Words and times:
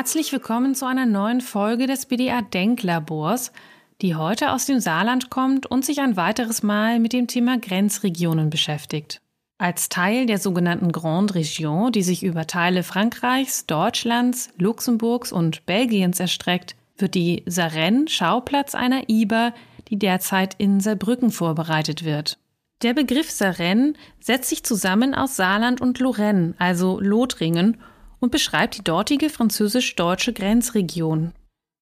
Herzlich 0.00 0.32
willkommen 0.32 0.74
zu 0.74 0.86
einer 0.86 1.04
neuen 1.04 1.42
Folge 1.42 1.86
des 1.86 2.06
BDA 2.06 2.40
Denklabors, 2.40 3.52
die 4.00 4.14
heute 4.14 4.52
aus 4.52 4.64
dem 4.64 4.80
Saarland 4.80 5.28
kommt 5.28 5.66
und 5.66 5.84
sich 5.84 6.00
ein 6.00 6.16
weiteres 6.16 6.62
Mal 6.62 6.98
mit 6.98 7.12
dem 7.12 7.26
Thema 7.26 7.58
Grenzregionen 7.58 8.48
beschäftigt. 8.48 9.20
Als 9.58 9.90
Teil 9.90 10.24
der 10.24 10.38
sogenannten 10.38 10.90
Grande 10.90 11.34
Région, 11.34 11.90
die 11.90 12.02
sich 12.02 12.22
über 12.22 12.46
Teile 12.46 12.82
Frankreichs, 12.82 13.66
Deutschlands, 13.66 14.48
Luxemburgs 14.56 15.32
und 15.32 15.66
Belgiens 15.66 16.18
erstreckt, 16.18 16.76
wird 16.96 17.14
die 17.14 17.42
Sarenne 17.44 18.08
Schauplatz 18.08 18.74
einer 18.74 19.10
IBA, 19.10 19.52
die 19.88 19.98
derzeit 19.98 20.54
in 20.56 20.80
Saarbrücken 20.80 21.30
vorbereitet 21.30 22.06
wird. 22.06 22.38
Der 22.80 22.94
Begriff 22.94 23.30
Sarenne 23.30 23.92
setzt 24.18 24.48
sich 24.48 24.64
zusammen 24.64 25.14
aus 25.14 25.36
Saarland 25.36 25.82
und 25.82 25.98
Lorraine, 25.98 26.54
also 26.56 26.98
Lothringen, 27.00 27.76
und 28.20 28.30
beschreibt 28.30 28.76
die 28.76 28.84
dortige 28.84 29.30
französisch-deutsche 29.30 30.32
Grenzregion. 30.32 31.32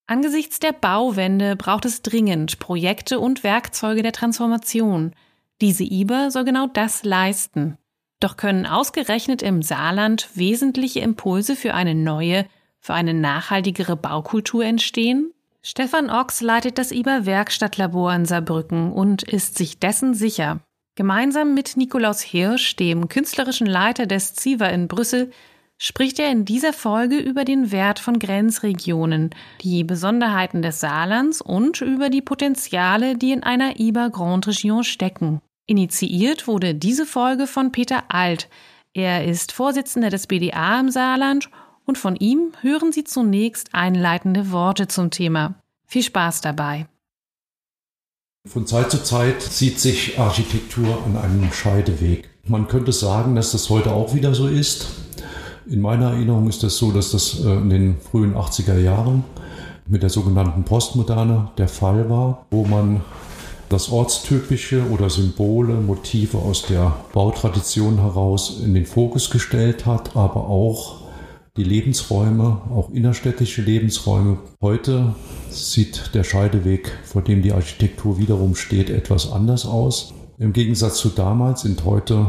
Angesichts 0.06 0.58
der 0.58 0.72
Bauwende 0.72 1.54
braucht 1.54 1.84
es 1.84 2.00
dringend 2.00 2.58
Projekte 2.58 3.20
und 3.20 3.44
Werkzeuge 3.44 4.02
der 4.02 4.12
Transformation. 4.12 5.12
Diese 5.60 5.84
IBA 5.84 6.30
soll 6.30 6.44
genau 6.44 6.66
das 6.66 7.04
leisten. 7.04 7.76
Doch 8.20 8.36
können 8.36 8.66
ausgerechnet 8.66 9.42
im 9.42 9.62
Saarland 9.62 10.30
wesentliche 10.34 11.00
Impulse 11.00 11.56
für 11.56 11.74
eine 11.74 11.94
neue, 11.94 12.46
für 12.80 12.94
eine 12.94 13.12
nachhaltigere 13.12 13.96
Baukultur 13.96 14.64
entstehen? 14.64 15.32
Stefan 15.62 16.08
Ochs 16.08 16.40
leitet 16.40 16.78
das 16.78 16.90
IBA 16.90 17.26
Werkstattlabor 17.26 18.14
in 18.14 18.24
Saarbrücken 18.24 18.92
und 18.92 19.22
ist 19.24 19.58
sich 19.58 19.78
dessen 19.78 20.14
sicher. 20.14 20.60
Gemeinsam 20.94 21.54
mit 21.54 21.76
Nikolaus 21.76 22.22
Hirsch, 22.22 22.76
dem 22.76 23.08
künstlerischen 23.08 23.66
Leiter 23.66 24.06
des 24.06 24.34
ZIVA 24.34 24.66
in 24.68 24.88
Brüssel, 24.88 25.30
spricht 25.78 26.18
er 26.18 26.30
in 26.30 26.44
dieser 26.44 26.72
Folge 26.72 27.18
über 27.18 27.44
den 27.44 27.70
Wert 27.70 28.00
von 28.00 28.18
Grenzregionen, 28.18 29.30
die 29.62 29.84
Besonderheiten 29.84 30.60
des 30.60 30.80
Saarlands 30.80 31.40
und 31.40 31.80
über 31.80 32.10
die 32.10 32.20
Potenziale, 32.20 33.16
die 33.16 33.30
in 33.30 33.44
einer 33.44 33.78
IBA 33.78 34.08
Grande 34.08 34.48
Region 34.48 34.82
stecken. 34.82 35.40
Initiiert 35.66 36.48
wurde 36.48 36.74
diese 36.74 37.06
Folge 37.06 37.46
von 37.46 37.72
Peter 37.72 38.04
Alt. 38.08 38.48
Er 38.92 39.24
ist 39.24 39.52
Vorsitzender 39.52 40.10
des 40.10 40.26
BDA 40.26 40.80
im 40.80 40.90
Saarland 40.90 41.48
und 41.84 41.96
von 41.96 42.16
ihm 42.16 42.52
hören 42.60 42.90
Sie 42.90 43.04
zunächst 43.04 43.74
einleitende 43.74 44.50
Worte 44.50 44.88
zum 44.88 45.10
Thema. 45.10 45.54
Viel 45.86 46.02
Spaß 46.02 46.40
dabei. 46.40 46.86
Von 48.46 48.66
Zeit 48.66 48.90
zu 48.90 49.02
Zeit 49.02 49.42
sieht 49.42 49.78
sich 49.78 50.18
Architektur 50.18 51.04
an 51.04 51.16
einem 51.16 51.52
Scheideweg. 51.52 52.30
Man 52.44 52.66
könnte 52.66 52.92
sagen, 52.92 53.34
dass 53.34 53.52
das 53.52 53.68
heute 53.68 53.92
auch 53.92 54.14
wieder 54.14 54.34
so 54.34 54.48
ist. 54.48 55.07
In 55.70 55.82
meiner 55.82 56.12
Erinnerung 56.12 56.48
ist 56.48 56.56
es 56.56 56.60
das 56.72 56.76
so, 56.78 56.92
dass 56.92 57.10
das 57.10 57.44
äh, 57.44 57.52
in 57.52 57.68
den 57.68 57.96
frühen 58.00 58.34
80er 58.34 58.78
Jahren 58.78 59.24
mit 59.86 60.02
der 60.02 60.08
sogenannten 60.08 60.64
Postmoderne 60.64 61.50
der 61.58 61.68
Fall 61.68 62.08
war, 62.08 62.46
wo 62.50 62.64
man 62.64 63.02
das 63.68 63.90
Ortstypische 63.90 64.88
oder 64.90 65.10
Symbole, 65.10 65.74
Motive 65.74 66.38
aus 66.38 66.62
der 66.62 66.96
Bautradition 67.12 67.98
heraus 68.00 68.60
in 68.64 68.72
den 68.72 68.86
Fokus 68.86 69.28
gestellt 69.28 69.84
hat, 69.84 70.16
aber 70.16 70.48
auch 70.48 71.02
die 71.58 71.64
Lebensräume, 71.64 72.62
auch 72.74 72.88
innerstädtische 72.90 73.60
Lebensräume. 73.60 74.38
Heute 74.62 75.14
sieht 75.50 76.14
der 76.14 76.24
Scheideweg, 76.24 76.90
vor 77.04 77.20
dem 77.20 77.42
die 77.42 77.52
Architektur 77.52 78.16
wiederum 78.16 78.54
steht, 78.54 78.88
etwas 78.88 79.30
anders 79.30 79.66
aus. 79.66 80.14
Im 80.38 80.54
Gegensatz 80.54 80.96
zu 80.96 81.10
damals 81.10 81.62
sind 81.62 81.84
heute 81.84 82.28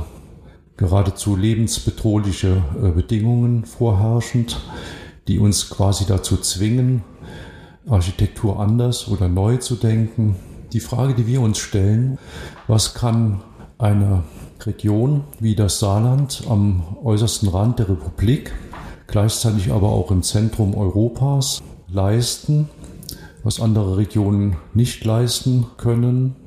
geradezu 0.79 1.35
lebensbedrohliche 1.35 2.63
äh, 2.81 2.91
Bedingungen 2.91 3.65
vorherrschend, 3.65 4.61
die 5.27 5.37
uns 5.37 5.69
quasi 5.69 6.05
dazu 6.05 6.37
zwingen, 6.37 7.03
Architektur 7.87 8.59
anders 8.59 9.09
oder 9.09 9.27
neu 9.27 9.57
zu 9.57 9.75
denken. 9.75 10.37
Die 10.71 10.79
Frage, 10.79 11.15
die 11.15 11.27
wir 11.27 11.41
uns 11.41 11.57
stellen, 11.57 12.17
was 12.67 12.93
kann 12.93 13.41
eine 13.77 14.23
Region 14.65 15.25
wie 15.39 15.53
das 15.55 15.79
Saarland 15.79 16.43
am 16.49 16.97
äußersten 17.03 17.49
Rand 17.49 17.79
der 17.79 17.89
Republik, 17.89 18.53
gleichzeitig 19.07 19.71
aber 19.71 19.89
auch 19.89 20.11
im 20.11 20.23
Zentrum 20.23 20.75
Europas 20.75 21.61
leisten, 21.89 22.69
was 23.43 23.59
andere 23.59 23.97
Regionen 23.97 24.55
nicht 24.73 25.03
leisten 25.03 25.65
können 25.75 26.37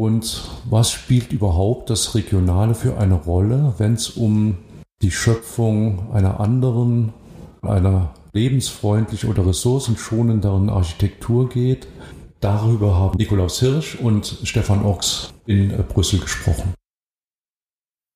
und 0.00 0.48
was 0.64 0.90
spielt 0.92 1.30
überhaupt 1.30 1.90
das 1.90 2.14
Regionale 2.14 2.74
für 2.74 2.96
eine 2.96 3.16
Rolle, 3.16 3.74
wenn 3.76 3.92
es 3.92 4.08
um 4.08 4.56
die 5.02 5.10
Schöpfung 5.10 6.10
einer 6.14 6.40
anderen, 6.40 7.12
einer 7.60 8.14
lebensfreundlich 8.32 9.26
oder 9.26 9.46
ressourcenschonenderen 9.46 10.70
Architektur 10.70 11.50
geht? 11.50 11.86
Darüber 12.40 12.96
haben 12.96 13.18
Nikolaus 13.18 13.60
Hirsch 13.60 13.94
und 13.96 14.38
Stefan 14.42 14.86
Ochs 14.86 15.34
in 15.44 15.70
äh, 15.70 15.84
Brüssel 15.86 16.20
gesprochen. 16.20 16.72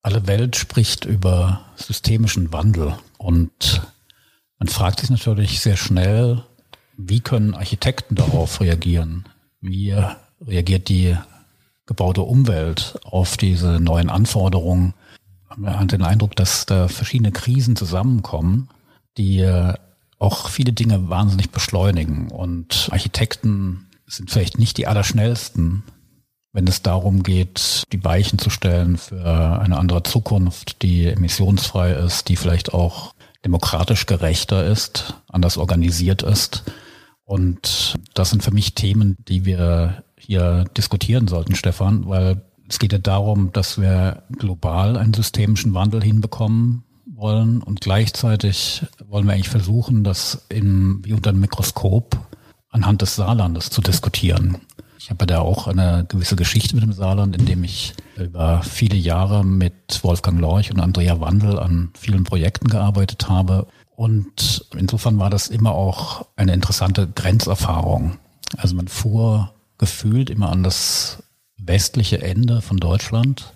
Alle 0.00 0.26
Welt 0.26 0.56
spricht 0.56 1.04
über 1.04 1.66
systemischen 1.76 2.50
Wandel 2.50 2.94
und 3.18 3.82
man 4.58 4.68
fragt 4.68 5.00
sich 5.00 5.10
natürlich 5.10 5.60
sehr 5.60 5.76
schnell, 5.76 6.44
wie 6.96 7.20
können 7.20 7.52
Architekten 7.52 8.14
darauf 8.14 8.62
reagieren? 8.62 9.28
Wie 9.60 9.94
reagiert 10.40 10.88
die 10.88 11.14
gebaute 11.86 12.22
Umwelt 12.22 12.98
auf 13.04 13.36
diese 13.36 13.80
neuen 13.80 14.10
Anforderungen. 14.10 14.94
Man 15.56 15.78
hat 15.78 15.92
den 15.92 16.02
Eindruck, 16.02 16.34
dass 16.36 16.66
da 16.66 16.88
verschiedene 16.88 17.32
Krisen 17.32 17.76
zusammenkommen, 17.76 18.68
die 19.16 19.40
äh, 19.40 19.74
auch 20.18 20.48
viele 20.48 20.72
Dinge 20.72 21.08
wahnsinnig 21.08 21.50
beschleunigen. 21.50 22.30
Und 22.30 22.88
Architekten 22.90 23.86
sind 24.06 24.30
vielleicht 24.30 24.58
nicht 24.58 24.76
die 24.78 24.86
allerschnellsten, 24.86 25.82
wenn 26.52 26.66
es 26.66 26.82
darum 26.82 27.22
geht, 27.22 27.82
die 27.92 28.04
Weichen 28.04 28.38
zu 28.38 28.48
stellen 28.48 28.96
für 28.96 29.60
eine 29.60 29.76
andere 29.76 30.02
Zukunft, 30.04 30.82
die 30.82 31.06
emissionsfrei 31.06 31.92
ist, 31.92 32.28
die 32.28 32.36
vielleicht 32.36 32.72
auch 32.72 33.12
demokratisch 33.44 34.06
gerechter 34.06 34.64
ist, 34.64 35.14
anders 35.28 35.58
organisiert 35.58 36.22
ist. 36.22 36.64
Und 37.24 37.96
das 38.14 38.30
sind 38.30 38.42
für 38.42 38.52
mich 38.52 38.74
Themen, 38.74 39.16
die 39.26 39.44
wir 39.44 40.03
hier 40.26 40.64
diskutieren 40.76 41.28
sollten, 41.28 41.54
Stefan, 41.54 42.06
weil 42.08 42.42
es 42.68 42.78
geht 42.78 42.92
ja 42.92 42.98
darum, 42.98 43.52
dass 43.52 43.80
wir 43.80 44.22
global 44.38 44.96
einen 44.96 45.14
systemischen 45.14 45.74
Wandel 45.74 46.02
hinbekommen 46.02 46.84
wollen 47.06 47.62
und 47.62 47.80
gleichzeitig 47.80 48.82
wollen 49.06 49.26
wir 49.26 49.34
eigentlich 49.34 49.48
versuchen, 49.48 50.04
das 50.04 50.46
im, 50.48 51.04
wie 51.04 51.12
unter 51.12 51.30
einem 51.30 51.40
Mikroskop 51.40 52.16
anhand 52.70 53.02
des 53.02 53.16
Saarlandes 53.16 53.70
zu 53.70 53.80
diskutieren. 53.80 54.58
Ich 54.98 55.10
habe 55.10 55.26
da 55.26 55.40
auch 55.40 55.68
eine 55.68 56.06
gewisse 56.08 56.34
Geschichte 56.34 56.74
mit 56.74 56.82
dem 56.82 56.94
Saarland, 56.94 57.36
in 57.36 57.44
dem 57.44 57.62
ich 57.62 57.92
über 58.16 58.62
viele 58.62 58.96
Jahre 58.96 59.44
mit 59.44 60.02
Wolfgang 60.02 60.40
Lorch 60.40 60.70
und 60.70 60.80
Andrea 60.80 61.20
Wandel 61.20 61.58
an 61.58 61.90
vielen 61.94 62.24
Projekten 62.24 62.68
gearbeitet 62.68 63.28
habe. 63.28 63.66
Und 63.96 64.64
insofern 64.74 65.18
war 65.18 65.28
das 65.28 65.48
immer 65.48 65.72
auch 65.72 66.26
eine 66.36 66.54
interessante 66.54 67.06
Grenzerfahrung. 67.06 68.16
Also 68.56 68.74
man 68.74 68.88
fuhr 68.88 69.53
gefühlt 69.78 70.30
immer 70.30 70.50
an 70.50 70.62
das 70.62 71.22
westliche 71.56 72.22
Ende 72.22 72.60
von 72.60 72.76
Deutschland. 72.76 73.54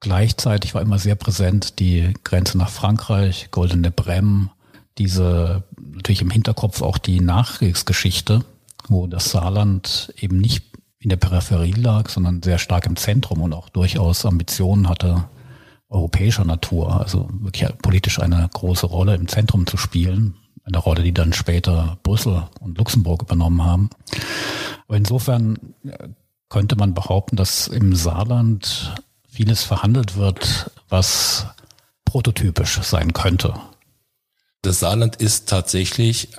Gleichzeitig 0.00 0.74
war 0.74 0.82
immer 0.82 0.98
sehr 0.98 1.16
präsent 1.16 1.78
die 1.80 2.14
Grenze 2.24 2.56
nach 2.56 2.70
Frankreich, 2.70 3.48
Goldene 3.50 3.90
Brem, 3.90 4.50
diese 4.96 5.64
natürlich 5.78 6.22
im 6.22 6.30
Hinterkopf 6.30 6.82
auch 6.82 6.98
die 6.98 7.20
Nachkriegsgeschichte, 7.20 8.44
wo 8.88 9.06
das 9.06 9.30
Saarland 9.30 10.12
eben 10.16 10.38
nicht 10.38 10.64
in 11.00 11.10
der 11.10 11.16
Peripherie 11.16 11.72
lag, 11.72 12.08
sondern 12.08 12.42
sehr 12.42 12.58
stark 12.58 12.86
im 12.86 12.96
Zentrum 12.96 13.42
und 13.42 13.52
auch 13.52 13.68
durchaus 13.68 14.26
Ambitionen 14.26 14.88
hatte, 14.88 15.24
europäischer 15.88 16.44
Natur, 16.44 17.00
also 17.00 17.28
wirklich 17.40 17.66
politisch 17.78 18.20
eine 18.20 18.48
große 18.52 18.86
Rolle 18.86 19.14
im 19.14 19.28
Zentrum 19.28 19.66
zu 19.66 19.76
spielen, 19.76 20.34
eine 20.68 20.78
Rolle, 20.78 21.02
die 21.02 21.12
dann 21.12 21.32
später 21.32 21.98
Brüssel 22.02 22.44
und 22.60 22.78
Luxemburg 22.78 23.22
übernommen 23.22 23.64
haben. 23.64 23.90
Aber 24.86 24.96
insofern 24.96 25.58
äh, 25.84 26.08
könnte 26.48 26.76
man 26.76 26.94
behaupten, 26.94 27.36
dass 27.36 27.68
im 27.68 27.94
Saarland 27.94 28.94
vieles 29.28 29.62
verhandelt 29.62 30.16
wird, 30.16 30.70
was 30.88 31.46
prototypisch 32.04 32.80
sein 32.82 33.12
könnte. 33.12 33.54
Das 34.62 34.80
Saarland 34.80 35.16
ist 35.16 35.48
tatsächlich 35.48 36.30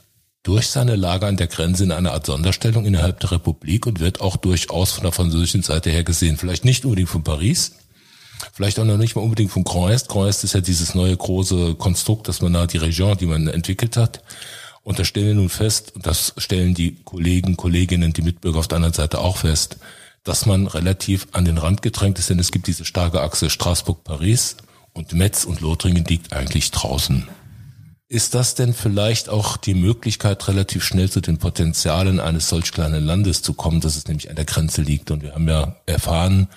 durch 0.43 0.67
seine 0.67 0.95
Lage 0.95 1.27
an 1.27 1.37
der 1.37 1.47
Grenze 1.47 1.83
in 1.83 1.91
einer 1.91 2.13
Art 2.13 2.25
Sonderstellung 2.25 2.85
innerhalb 2.85 3.19
der 3.19 3.31
Republik 3.31 3.85
und 3.85 3.99
wird 3.99 4.21
auch 4.21 4.37
durchaus 4.37 4.91
von 4.93 5.03
der 5.03 5.11
französischen 5.11 5.63
Seite 5.63 5.89
her 5.89 6.03
gesehen. 6.03 6.37
Vielleicht 6.37 6.65
nicht 6.65 6.85
unbedingt 6.85 7.09
von 7.09 7.23
Paris, 7.23 7.75
vielleicht 8.53 8.79
auch 8.79 8.85
noch 8.85 8.97
nicht 8.97 9.15
mal 9.15 9.21
unbedingt 9.21 9.51
von. 9.51 9.63
Grand 9.63 9.91
Est 9.91 10.43
ist 10.43 10.53
ja 10.53 10.61
dieses 10.61 10.95
neue 10.95 11.15
große 11.15 11.75
Konstrukt, 11.75 12.27
das 12.27 12.41
man 12.41 12.53
da, 12.53 12.67
die 12.67 12.77
Region, 12.77 13.17
die 13.17 13.25
man 13.25 13.47
entwickelt 13.47 13.97
hat. 13.97 14.23
Und 14.83 14.97
da 14.97 15.05
stellen 15.05 15.27
wir 15.27 15.35
nun 15.35 15.49
fest, 15.49 15.93
und 15.95 16.05
das 16.05 16.33
stellen 16.37 16.73
die 16.73 16.95
Kollegen, 17.03 17.57
Kolleginnen, 17.57 18.13
die 18.13 18.21
Mitbürger 18.21 18.59
auf 18.59 18.67
der 18.67 18.77
anderen 18.77 18.93
Seite 18.93 19.19
auch 19.19 19.37
fest, 19.37 19.77
dass 20.23 20.45
man 20.45 20.67
relativ 20.67 21.27
an 21.31 21.45
den 21.45 21.57
Rand 21.57 21.81
gedrängt 21.81 22.19
ist, 22.19 22.29
denn 22.29 22.39
es 22.39 22.51
gibt 22.51 22.67
diese 22.67 22.85
starke 22.85 23.21
Achse 23.21 23.49
Straßburg-Paris 23.49 24.57
und 24.93 25.13
Metz 25.13 25.45
und 25.45 25.61
Lothringen 25.61 26.05
liegt 26.05 26.33
eigentlich 26.33 26.71
draußen. 26.71 27.27
Ist 28.07 28.33
das 28.33 28.55
denn 28.55 28.73
vielleicht 28.73 29.29
auch 29.29 29.55
die 29.55 29.75
Möglichkeit, 29.75 30.47
relativ 30.47 30.83
schnell 30.83 31.11
zu 31.11 31.21
den 31.21 31.37
Potenzialen 31.37 32.19
eines 32.19 32.49
solch 32.49 32.71
kleinen 32.71 33.05
Landes 33.05 33.43
zu 33.43 33.53
kommen, 33.53 33.81
dass 33.81 33.95
es 33.95 34.07
nämlich 34.07 34.31
an 34.31 34.35
der 34.35 34.45
Grenze 34.45 34.81
liegt? 34.81 35.11
Und 35.11 35.21
wir 35.21 35.35
haben 35.35 35.47
ja 35.47 35.75
erfahren, 35.85 36.47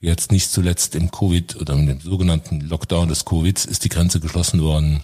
jetzt 0.00 0.32
nicht 0.32 0.50
zuletzt 0.50 0.94
im 0.94 1.10
Covid 1.10 1.56
oder 1.56 1.74
im 1.74 2.00
sogenannten 2.00 2.60
Lockdown 2.60 3.08
des 3.08 3.24
Covids 3.24 3.64
ist 3.64 3.84
die 3.84 3.88
Grenze 3.88 4.20
geschlossen 4.20 4.62
worden. 4.62 5.02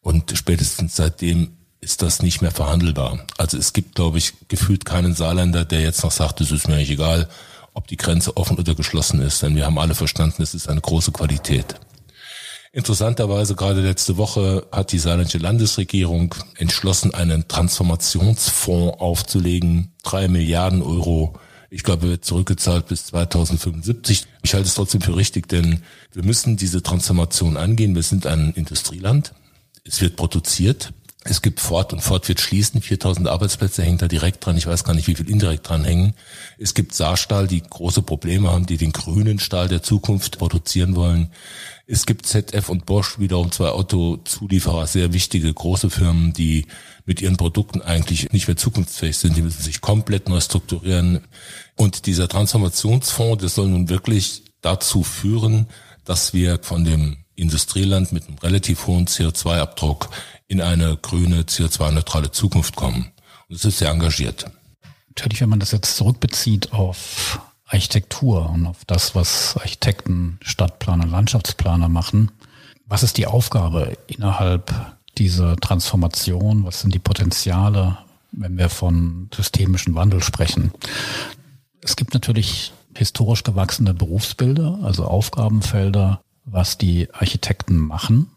Und 0.00 0.36
spätestens 0.36 0.96
seitdem 0.96 1.56
ist 1.80 2.02
das 2.02 2.22
nicht 2.22 2.42
mehr 2.42 2.50
verhandelbar. 2.50 3.26
Also 3.38 3.58
es 3.58 3.72
gibt, 3.72 3.96
glaube 3.96 4.18
ich, 4.18 4.34
gefühlt 4.48 4.84
keinen 4.84 5.14
Saarländer, 5.14 5.64
der 5.64 5.80
jetzt 5.80 6.02
noch 6.02 6.12
sagt, 6.12 6.40
es 6.40 6.52
ist 6.52 6.68
mir 6.68 6.76
nicht 6.76 6.90
egal, 6.90 7.28
ob 7.74 7.88
die 7.88 7.96
Grenze 7.96 8.36
offen 8.36 8.58
oder 8.58 8.74
geschlossen 8.74 9.20
ist. 9.20 9.42
Denn 9.42 9.56
wir 9.56 9.66
haben 9.66 9.78
alle 9.78 9.94
verstanden, 9.94 10.42
es 10.42 10.54
ist 10.54 10.68
eine 10.68 10.80
große 10.80 11.12
Qualität. 11.12 11.74
Interessanterweise 12.72 13.54
gerade 13.54 13.82
letzte 13.82 14.16
Woche 14.16 14.66
hat 14.72 14.92
die 14.92 14.98
saarländische 14.98 15.38
Landesregierung 15.38 16.34
entschlossen, 16.56 17.12
einen 17.12 17.46
Transformationsfonds 17.46 18.98
aufzulegen. 18.98 19.92
Drei 20.02 20.28
Milliarden 20.28 20.82
Euro. 20.82 21.34
Ich 21.74 21.84
glaube, 21.84 22.02
wird 22.02 22.22
zurückgezahlt 22.22 22.88
bis 22.88 23.06
2075. 23.06 24.26
Ich 24.42 24.52
halte 24.52 24.68
es 24.68 24.74
trotzdem 24.74 25.00
für 25.00 25.16
richtig, 25.16 25.48
denn 25.48 25.80
wir 26.12 26.22
müssen 26.22 26.58
diese 26.58 26.82
Transformation 26.82 27.56
angehen. 27.56 27.94
Wir 27.94 28.02
sind 28.02 28.26
ein 28.26 28.52
Industrieland. 28.52 29.32
Es 29.82 30.02
wird 30.02 30.16
produziert. 30.16 30.92
Es 31.24 31.40
gibt 31.40 31.60
Ford 31.60 31.92
und 31.92 32.00
Ford 32.00 32.28
wird 32.28 32.40
schließen. 32.40 32.82
4000 32.82 33.28
Arbeitsplätze 33.28 33.82
hängen 33.82 33.98
da 33.98 34.08
direkt 34.08 34.44
dran. 34.44 34.56
Ich 34.56 34.66
weiß 34.66 34.82
gar 34.82 34.94
nicht, 34.94 35.06
wie 35.06 35.14
viel 35.14 35.30
indirekt 35.30 35.68
dran 35.68 35.84
hängen. 35.84 36.14
Es 36.58 36.74
gibt 36.74 36.94
Saarstahl, 36.94 37.46
die 37.46 37.62
große 37.62 38.02
Probleme 38.02 38.50
haben, 38.50 38.66
die 38.66 38.76
den 38.76 38.90
grünen 38.90 39.38
Stahl 39.38 39.68
der 39.68 39.82
Zukunft 39.82 40.38
produzieren 40.38 40.96
wollen. 40.96 41.30
Es 41.86 42.06
gibt 42.06 42.26
ZF 42.26 42.68
und 42.68 42.86
Bosch 42.86 43.20
wiederum 43.20 43.52
zwei 43.52 43.68
Autozulieferer, 43.68 44.86
sehr 44.88 45.12
wichtige 45.12 45.52
große 45.52 45.90
Firmen, 45.90 46.32
die 46.32 46.66
mit 47.06 47.22
ihren 47.22 47.36
Produkten 47.36 47.82
eigentlich 47.82 48.32
nicht 48.32 48.48
mehr 48.48 48.56
zukunftsfähig 48.56 49.16
sind. 49.16 49.36
Die 49.36 49.42
müssen 49.42 49.62
sich 49.62 49.80
komplett 49.80 50.28
neu 50.28 50.40
strukturieren. 50.40 51.20
Und 51.76 52.06
dieser 52.06 52.28
Transformationsfonds, 52.28 53.42
das 53.42 53.54
soll 53.54 53.68
nun 53.68 53.88
wirklich 53.88 54.42
dazu 54.60 55.04
führen, 55.04 55.66
dass 56.04 56.34
wir 56.34 56.58
von 56.62 56.84
dem 56.84 57.18
Industrieland 57.34 58.12
mit 58.12 58.28
einem 58.28 58.38
relativ 58.38 58.86
hohen 58.86 59.06
CO2-Abdruck 59.06 60.10
in 60.52 60.60
eine 60.60 60.98
grüne, 60.98 61.44
CO2-neutrale 61.44 62.30
Zukunft 62.30 62.76
kommen. 62.76 63.10
Und 63.48 63.56
es 63.56 63.64
ist 63.64 63.78
sehr 63.78 63.88
engagiert. 63.88 64.50
Natürlich, 65.08 65.40
wenn 65.40 65.48
man 65.48 65.60
das 65.60 65.72
jetzt 65.72 65.96
zurückbezieht 65.96 66.74
auf 66.74 67.40
Architektur 67.64 68.50
und 68.50 68.66
auf 68.66 68.84
das, 68.86 69.14
was 69.14 69.56
Architekten, 69.56 70.38
Stadtplaner, 70.42 71.06
Landschaftsplaner 71.06 71.88
machen. 71.88 72.32
Was 72.84 73.02
ist 73.02 73.16
die 73.16 73.26
Aufgabe 73.26 73.96
innerhalb 74.08 74.74
dieser 75.16 75.56
Transformation? 75.56 76.66
Was 76.66 76.82
sind 76.82 76.94
die 76.94 76.98
Potenziale, 76.98 77.96
wenn 78.32 78.58
wir 78.58 78.68
von 78.68 79.30
systemischen 79.34 79.94
Wandel 79.94 80.22
sprechen? 80.22 80.72
Es 81.80 81.96
gibt 81.96 82.12
natürlich 82.12 82.74
historisch 82.94 83.42
gewachsene 83.42 83.94
Berufsbilder, 83.94 84.80
also 84.82 85.06
Aufgabenfelder, 85.06 86.20
was 86.44 86.76
die 86.76 87.08
Architekten 87.14 87.78
machen 87.78 88.28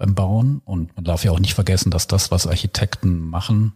beim 0.00 0.14
Bauen. 0.14 0.62
Und 0.64 0.96
man 0.96 1.04
darf 1.04 1.24
ja 1.24 1.30
auch 1.30 1.38
nicht 1.38 1.54
vergessen, 1.54 1.90
dass 1.90 2.08
das, 2.08 2.32
was 2.32 2.48
Architekten 2.48 3.20
machen, 3.20 3.74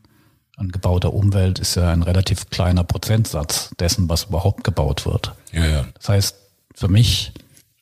an 0.57 0.71
gebauter 0.71 1.13
Umwelt 1.13 1.59
ist 1.59 1.75
ja 1.75 1.91
ein 1.91 2.03
relativ 2.03 2.49
kleiner 2.51 2.85
Prozentsatz 2.85 3.71
dessen, 3.79 4.09
was 4.09 4.25
überhaupt 4.25 4.65
gebaut 4.65 5.05
wird. 5.05 5.35
Ja, 5.53 5.67
ja. 5.67 5.87
Das 5.95 6.09
heißt, 6.09 6.37
für 6.75 6.89
mich 6.89 7.33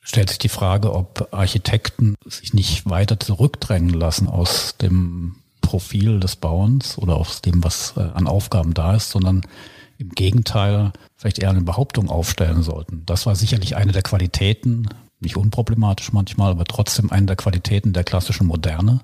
stellt 0.01 0.31
sich 0.31 0.39
die 0.39 0.49
Frage, 0.49 0.95
ob 0.95 1.29
Architekten 1.33 2.15
sich 2.27 2.55
nicht 2.55 2.89
weiter 2.89 3.21
zurückdrängen 3.21 3.91
lassen 3.91 4.27
aus 4.27 4.77
dem 4.81 5.37
Profil 5.61 6.19
des 6.19 6.37
Bauens 6.37 6.99
oder 6.99 7.17
aus 7.17 7.43
dem, 7.43 7.63
was 7.63 7.95
äh, 7.97 8.01
an 8.01 8.27
Aufgaben 8.27 8.75
da 8.75 8.97
ist, 8.97 9.11
sondern 9.11 9.43
im 9.99 10.09
Gegenteil 10.11 10.93
vielleicht 11.17 11.39
eher 11.39 11.51
eine 11.51 11.61
Behauptung 11.61 12.09
aufstellen 12.09 12.63
sollten. 12.63 13.05
Das 13.07 13.27
war 13.27 13.37
sicherlich 13.37 13.77
eine 13.77 13.93
der 13.93 14.03
Qualitäten, 14.03 14.89
nicht 15.23 15.37
unproblematisch 15.37 16.13
manchmal, 16.13 16.51
aber 16.53 16.65
trotzdem 16.65 17.11
eine 17.11 17.27
der 17.27 17.37
Qualitäten 17.37 17.93
der 17.93 18.05
klassischen 18.05 18.47
Moderne, 18.47 19.01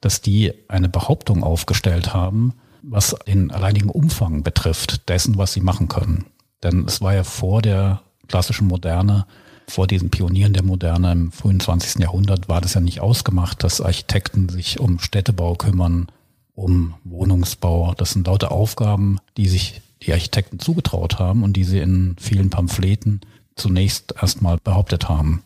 dass 0.00 0.20
die 0.20 0.52
eine 0.68 0.88
Behauptung 0.88 1.42
aufgestellt 1.42 2.14
haben, 2.14 2.54
was 2.82 3.16
den 3.26 3.50
alleinigen 3.50 3.90
Umfang 3.90 4.42
betrifft, 4.42 5.08
dessen, 5.08 5.38
was 5.38 5.52
sie 5.52 5.60
machen 5.60 5.88
können. 5.88 6.26
Denn 6.62 6.84
es 6.86 7.00
war 7.00 7.14
ja 7.14 7.24
vor 7.24 7.62
der 7.62 8.02
klassischen 8.28 8.68
Moderne, 8.68 9.26
vor 9.68 9.86
diesen 9.86 10.10
Pionieren 10.10 10.52
der 10.52 10.62
Moderne 10.62 11.12
im 11.12 11.32
frühen 11.32 11.60
20. 11.60 12.00
Jahrhundert 12.00 12.48
war 12.48 12.60
das 12.60 12.74
ja 12.74 12.80
nicht 12.80 13.00
ausgemacht, 13.00 13.64
dass 13.64 13.80
Architekten 13.80 14.48
sich 14.48 14.78
um 14.78 15.00
Städtebau 15.00 15.54
kümmern, 15.54 16.06
um 16.54 16.94
Wohnungsbau. 17.04 17.94
Das 17.94 18.12
sind 18.12 18.26
lauter 18.26 18.52
Aufgaben, 18.52 19.18
die 19.36 19.48
sich 19.48 19.82
die 20.02 20.12
Architekten 20.12 20.60
zugetraut 20.60 21.18
haben 21.18 21.42
und 21.42 21.54
die 21.54 21.64
sie 21.64 21.78
in 21.78 22.16
vielen 22.20 22.50
Pamphleten 22.50 23.20
zunächst 23.56 24.14
erstmal 24.20 24.58
behauptet 24.58 25.08
haben. 25.08 25.42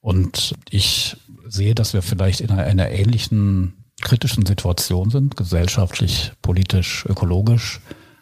Und 0.00 0.54
ich 0.70 1.16
sehe, 1.46 1.74
dass 1.74 1.92
wir 1.92 2.02
vielleicht 2.02 2.40
in 2.40 2.50
einer, 2.50 2.90
ähnlichen 2.90 3.84
kritischen 4.00 4.44
Situation 4.44 5.10
sind, 5.10 5.36
gesellschaftlich, 5.36 6.32
politisch, 6.42 7.06
ökologisch, 7.06 7.80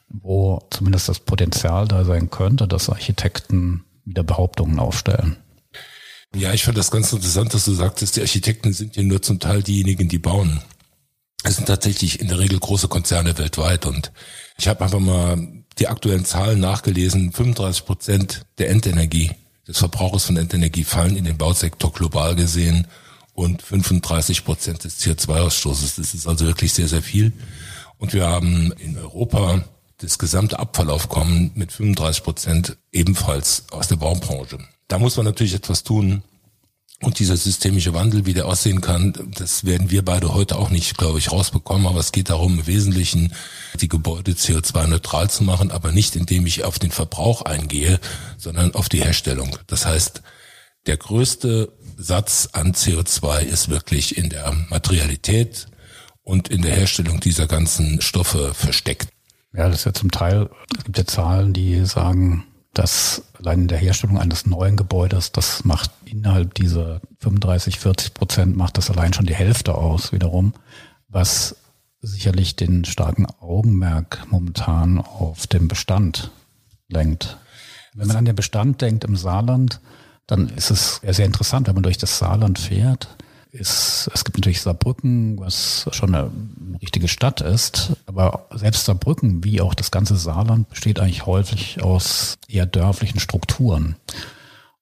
wo 0.09 0.63
zumindest 0.71 1.09
das 1.09 1.21
Potenzial 1.21 1.89
da 1.89 2.05
sein 2.05 2.31
könnte, 2.31 2.69
dass 2.69 2.89
Architekten 2.89 3.85
wieder 4.05 4.23
Behauptungen 4.23 4.79
aufstellen. 4.79 5.37
Ja, 6.35 6.53
ich 6.53 6.65
fand 6.65 6.77
das 6.77 6.91
ganz 6.91 7.13
interessant, 7.13 7.55
dass 7.55 7.65
du 7.65 7.73
sagtest, 7.73 8.17
die 8.17 8.21
Architekten 8.21 8.73
sind 8.73 8.97
ja 8.97 9.03
nur 9.03 9.23
zum 9.23 9.39
Teil 9.39 9.63
diejenigen, 9.63 10.09
die 10.09 10.19
bauen. 10.19 10.61
Es 11.45 11.57
sind 11.57 11.67
tatsächlich 11.67 12.21
in 12.21 12.29
der 12.29 12.39
Regel 12.39 12.59
große 12.59 12.89
Konzerne 12.89 13.37
weltweit 13.39 13.87
und 13.87 14.13
ich 14.57 14.67
habe 14.67 14.83
einfach 14.83 14.99
mal 14.99 15.65
die 15.79 15.89
aktuellen 15.89 16.25
Zahlen 16.25 16.59
nachgelesen. 16.59 17.33
35 17.33 17.85
Prozent 17.85 18.47
der 18.59 18.71
Endenergie, 18.71 19.33
des 19.67 19.79
Verbrauchs 19.79 20.27
von 20.27 20.37
Endenergie 20.37 20.85
fallen 20.85 21.17
in 21.17 21.25
den 21.25 21.39
Bausektor 21.39 21.93
global 21.93 22.35
gesehen 22.35 22.87
und 23.35 23.63
35 23.63 24.45
Prozent 24.45 24.85
des 24.85 25.01
CO2-Ausstoßes. 25.01 25.97
Das 25.97 26.15
ist 26.15 26.27
also 26.27 26.47
wirklich 26.47 26.73
sehr, 26.73 26.89
sehr 26.89 27.03
viel. 27.03 27.33
Und 27.99 28.13
wir 28.13 28.27
haben 28.27 28.73
in 28.79 28.97
Europa 28.99 29.65
das 29.99 30.19
gesamte 30.19 30.59
Abfallaufkommen 30.59 31.53
mit 31.55 31.73
35 31.73 32.23
Prozent 32.23 32.77
ebenfalls 32.93 33.65
aus 33.71 33.89
der 33.89 33.97
Baubranche. 33.97 34.59
Da 34.89 34.99
muss 34.99 35.17
man 35.17 35.27
natürlich 35.27 35.55
etwas 35.55 35.83
tun. 35.83 36.23
Und 37.01 37.19
dieser 37.19 37.37
systemische 37.37 37.93
Wandel, 37.93 38.25
wie 38.25 38.35
der 38.35 38.47
aussehen 38.47 38.81
kann, 38.81 39.13
das 39.37 39.65
werden 39.65 39.91
wir 39.91 40.05
beide 40.05 40.33
heute 40.33 40.57
auch 40.57 40.71
nicht, 40.71 40.97
glaube 40.97 41.19
ich, 41.19 41.33
rausbekommen. 41.33 41.87
Aber 41.87 42.01
es 42.01 42.13
geht 42.13 42.31
darum, 42.31 42.61
im 42.61 42.67
Wesentlichen 42.67 43.33
die 43.81 43.89
Gebäude 43.89 44.33
CO2-neutral 44.33 45.29
zu 45.29 45.45
machen, 45.45 45.71
aber 45.71 45.93
nicht 45.93 46.17
indem 46.17 46.47
ich 46.47 46.65
auf 46.65 46.79
den 46.79 46.93
Verbrauch 46.93 47.43
eingehe, 47.43 48.01
sondern 48.39 48.75
auf 48.75 48.89
die 48.89 49.03
Herstellung. 49.03 49.59
Das 49.67 49.85
heißt, 49.85 50.23
der 50.87 50.97
größte 50.97 51.73
Satz 51.97 52.51
an 52.53 52.73
CO2 52.73 53.41
ist 53.41 53.69
wirklich 53.69 54.17
in 54.17 54.29
der 54.29 54.53
Materialität 54.71 55.67
und 56.23 56.49
in 56.49 56.63
der 56.63 56.75
Herstellung 56.75 57.21
dieser 57.21 57.47
ganzen 57.47 58.01
Stoffe 58.01 58.55
versteckt. 58.55 59.09
Ja, 59.53 59.69
das 59.69 59.81
ist 59.81 59.85
ja 59.85 59.95
zum 59.95 60.11
Teil, 60.11 60.51
es 60.77 60.85
gibt 60.85 60.99
ja 60.99 61.07
Zahlen, 61.07 61.53
die 61.53 61.85
sagen, 61.87 62.45
dass 62.75 63.23
allein 63.39 63.63
in 63.63 63.69
der 63.69 63.79
Herstellung 63.79 64.19
eines 64.19 64.47
neuen 64.47 64.77
Gebäudes, 64.77 65.33
das 65.33 65.65
macht 65.65 65.91
innerhalb 66.05 66.55
dieser 66.55 67.01
35, 67.21 67.79
40 67.79 68.15
Prozent, 68.15 68.57
macht 68.57 68.79
das 68.79 68.91
allein 68.91 69.13
schon 69.13 69.27
die 69.27 69.35
Hälfte 69.35 69.75
aus 69.75 70.13
wiederum, 70.13 70.55
was 71.09 71.57
sicherlich 72.01 72.57
den 72.57 72.85
starken 72.85 73.27
Augenmerk 73.41 74.27
momentan 74.31 74.99
auf 74.99 75.47
den 75.47 75.69
Bestand 75.69 76.31
lenkt. 76.89 77.39
Wenn 77.95 78.09
man 78.09 78.17
an 78.17 78.25
den 78.25 78.37
Bestand 78.37 78.81
denkt 78.83 79.05
im 79.05 79.17
Saarland, 79.17 79.81
dann 80.27 80.49
ist 80.49 80.71
es 80.71 81.01
sehr 81.03 81.27
interessant, 81.27 81.67
wenn 81.67 81.75
man 81.75 81.83
durch 81.83 81.99
das 81.99 82.19
Saarland 82.19 82.59
fährt. 82.59 83.09
Ist, 83.55 84.11
es 84.13 84.25
gibt 84.25 84.37
natürlich 84.39 84.63
Saarbrücken, 84.63 85.39
was 85.39 85.89
schon 85.93 86.13
eine 86.13 86.29
richtige 86.83 87.07
Stadt 87.07 87.41
ist, 87.41 87.93
aber 88.05 88.49
selbst 88.53 88.85
Saarbrücken, 88.85 89.45
wie 89.45 89.61
auch 89.61 89.75
das 89.75 89.93
ganze 89.93 90.17
Saarland, 90.17 90.69
besteht 90.69 90.99
eigentlich 90.99 91.25
häufig 91.25 91.81
aus 91.81 92.35
eher 92.49 92.67
dörflichen 92.67 93.21
Strukturen. 93.21 93.95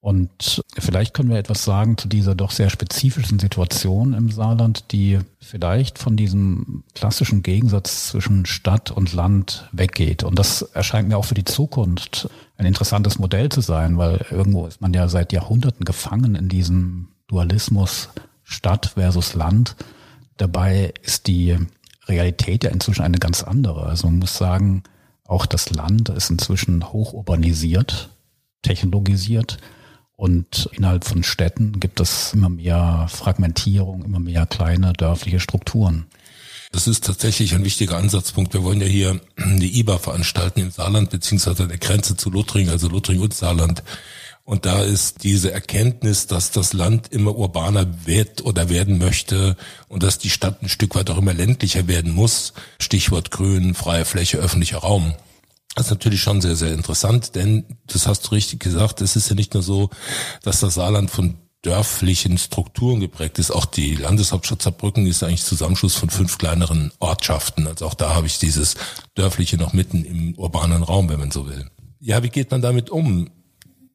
Und 0.01 0.63
vielleicht 0.77 1.13
können 1.13 1.29
wir 1.29 1.37
etwas 1.37 1.63
sagen 1.63 1.99
zu 1.99 2.07
dieser 2.07 2.33
doch 2.33 2.49
sehr 2.49 2.71
spezifischen 2.71 3.37
Situation 3.37 4.15
im 4.15 4.31
Saarland, 4.31 4.91
die 4.91 5.19
vielleicht 5.39 5.99
von 5.99 6.17
diesem 6.17 6.83
klassischen 6.95 7.43
Gegensatz 7.43 8.07
zwischen 8.07 8.47
Stadt 8.47 8.89
und 8.89 9.13
Land 9.13 9.69
weggeht. 9.71 10.23
Und 10.23 10.39
das 10.39 10.63
erscheint 10.63 11.09
mir 11.09 11.17
auch 11.17 11.25
für 11.25 11.35
die 11.35 11.45
Zukunft 11.45 12.27
ein 12.57 12.65
interessantes 12.65 13.19
Modell 13.19 13.49
zu 13.49 13.61
sein, 13.61 13.99
weil 13.99 14.25
irgendwo 14.31 14.65
ist 14.65 14.81
man 14.81 14.95
ja 14.95 15.07
seit 15.07 15.31
Jahrhunderten 15.31 15.85
gefangen 15.85 16.33
in 16.33 16.49
diesem 16.49 17.09
Dualismus 17.27 18.09
Stadt 18.53 18.93
versus 18.95 19.33
Land. 19.33 19.75
Dabei 20.37 20.93
ist 21.01 21.27
die 21.27 21.57
Realität 22.07 22.63
ja 22.63 22.69
inzwischen 22.69 23.03
eine 23.03 23.17
ganz 23.17 23.43
andere. 23.43 23.85
Also 23.85 24.07
man 24.07 24.19
muss 24.19 24.37
sagen, 24.37 24.83
auch 25.25 25.45
das 25.45 25.69
Land 25.71 26.09
ist 26.09 26.29
inzwischen 26.29 26.91
hoch 26.93 27.13
urbanisiert, 27.13 28.09
technologisiert 28.61 29.57
Und 30.15 30.69
innerhalb 30.73 31.05
von 31.05 31.23
Städten 31.23 31.79
gibt 31.79 31.99
es 31.99 32.33
immer 32.33 32.49
mehr 32.49 33.07
Fragmentierung, 33.09 34.05
immer 34.05 34.19
mehr 34.19 34.45
kleine 34.45 34.93
dörfliche 34.93 35.39
Strukturen. 35.39 36.05
Das 36.71 36.87
ist 36.87 37.03
tatsächlich 37.03 37.53
ein 37.53 37.65
wichtiger 37.65 37.97
Ansatzpunkt. 37.97 38.53
Wir 38.53 38.63
wollen 38.63 38.81
ja 38.81 38.87
hier 38.87 39.19
die 39.37 39.79
IBA 39.79 39.97
veranstalten 39.97 40.61
im 40.61 40.71
Saarland 40.71 41.09
beziehungsweise 41.09 41.63
an 41.63 41.69
der 41.69 41.77
Grenze 41.77 42.15
zu 42.15 42.31
Lothringen, 42.31 42.71
also 42.71 42.87
Lothringen 42.89 43.21
und 43.21 43.33
Saarland. 43.33 43.83
Und 44.45 44.65
da 44.65 44.83
ist 44.83 45.23
diese 45.23 45.51
Erkenntnis, 45.51 46.27
dass 46.27 46.51
das 46.51 46.73
Land 46.73 47.11
immer 47.13 47.35
urbaner 47.35 48.05
wird 48.05 48.43
oder 48.43 48.69
werden 48.69 48.97
möchte 48.97 49.55
und 49.87 50.03
dass 50.03 50.19
die 50.19 50.29
Stadt 50.29 50.61
ein 50.61 50.69
Stück 50.69 50.95
weit 50.95 51.09
auch 51.09 51.17
immer 51.17 51.33
ländlicher 51.33 51.87
werden 51.87 52.11
muss. 52.11 52.53
Stichwort 52.79 53.31
Grün, 53.31 53.73
freie 53.73 54.03
Fläche, 54.03 54.37
öffentlicher 54.37 54.79
Raum. 54.79 55.13
Das 55.75 55.87
ist 55.87 55.91
natürlich 55.91 56.21
schon 56.21 56.41
sehr, 56.41 56.55
sehr 56.55 56.73
interessant, 56.73 57.35
denn 57.35 57.65
das 57.87 58.05
hast 58.05 58.27
du 58.27 58.31
richtig 58.31 58.59
gesagt, 58.59 59.01
es 59.01 59.15
ist 59.15 59.29
ja 59.29 59.35
nicht 59.35 59.53
nur 59.53 59.63
so, 59.63 59.89
dass 60.43 60.59
das 60.59 60.75
Saarland 60.75 61.09
von 61.09 61.35
dörflichen 61.63 62.37
Strukturen 62.37 62.99
geprägt 62.99 63.39
ist. 63.39 63.49
Auch 63.49 63.65
die 63.65 63.95
Landeshauptstadt 63.95 64.61
Saarbrücken 64.61 65.07
ist 65.07 65.23
eigentlich 65.23 65.43
Zusammenschluss 65.43 65.95
von 65.95 66.09
fünf 66.09 66.37
kleineren 66.37 66.91
Ortschaften. 66.99 67.65
Also 67.65 67.87
auch 67.87 67.93
da 67.93 68.13
habe 68.13 68.27
ich 68.27 68.37
dieses 68.37 68.75
dörfliche 69.15 69.57
noch 69.57 69.73
mitten 69.73 70.03
im 70.03 70.35
urbanen 70.35 70.83
Raum, 70.83 71.09
wenn 71.09 71.19
man 71.19 71.31
so 71.31 71.47
will. 71.47 71.65
Ja, 71.99 72.21
wie 72.21 72.29
geht 72.29 72.51
man 72.51 72.61
damit 72.61 72.89
um? 72.89 73.29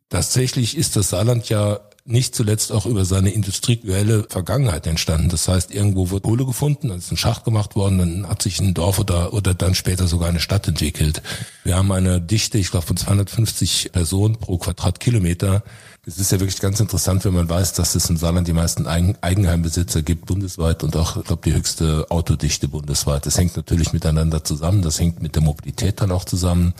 Tatsächlich 0.08 0.76
ist 0.76 0.96
das 0.96 1.10
Saarland 1.10 1.48
ja 1.48 1.80
nicht 2.08 2.34
zuletzt 2.34 2.72
auch 2.72 2.86
über 2.86 3.04
seine 3.04 3.30
industrielle 3.30 4.24
Vergangenheit 4.30 4.86
entstanden. 4.86 5.28
Das 5.28 5.46
heißt, 5.46 5.74
irgendwo 5.74 6.10
wird 6.10 6.22
Kohle 6.22 6.46
gefunden, 6.46 6.88
dann 6.88 6.98
ist 6.98 7.12
ein 7.12 7.18
Schacht 7.18 7.44
gemacht 7.44 7.76
worden, 7.76 7.98
dann 7.98 8.28
hat 8.28 8.40
sich 8.40 8.58
ein 8.60 8.72
Dorf 8.72 8.98
oder, 8.98 9.34
oder 9.34 9.52
dann 9.52 9.74
später 9.74 10.06
sogar 10.06 10.30
eine 10.30 10.40
Stadt 10.40 10.66
entwickelt. 10.66 11.20
Wir 11.64 11.76
haben 11.76 11.92
eine 11.92 12.22
Dichte, 12.22 12.56
ich 12.56 12.70
glaube, 12.70 12.86
von 12.86 12.96
250 12.96 13.90
Personen 13.92 14.36
pro 14.36 14.56
Quadratkilometer. 14.56 15.62
Es 16.06 16.18
ist 16.18 16.32
ja 16.32 16.40
wirklich 16.40 16.60
ganz 16.60 16.80
interessant, 16.80 17.26
wenn 17.26 17.34
man 17.34 17.50
weiß, 17.50 17.74
dass 17.74 17.94
es 17.94 18.08
im 18.08 18.16
Saarland 18.16 18.48
die 18.48 18.54
meisten 18.54 18.86
Eigenheimbesitzer 18.86 20.00
gibt 20.00 20.24
bundesweit 20.24 20.82
und 20.82 20.96
auch, 20.96 21.18
ich 21.18 21.24
glaube, 21.24 21.42
die 21.44 21.52
höchste 21.52 22.06
Autodichte 22.10 22.68
bundesweit. 22.68 23.26
Das 23.26 23.36
hängt 23.36 23.54
natürlich 23.54 23.92
miteinander 23.92 24.42
zusammen, 24.42 24.80
das 24.80 24.98
hängt 24.98 25.20
mit 25.20 25.34
der 25.34 25.42
Mobilität 25.42 26.00
dann 26.00 26.10
auch 26.10 26.24
zusammen. 26.24 26.72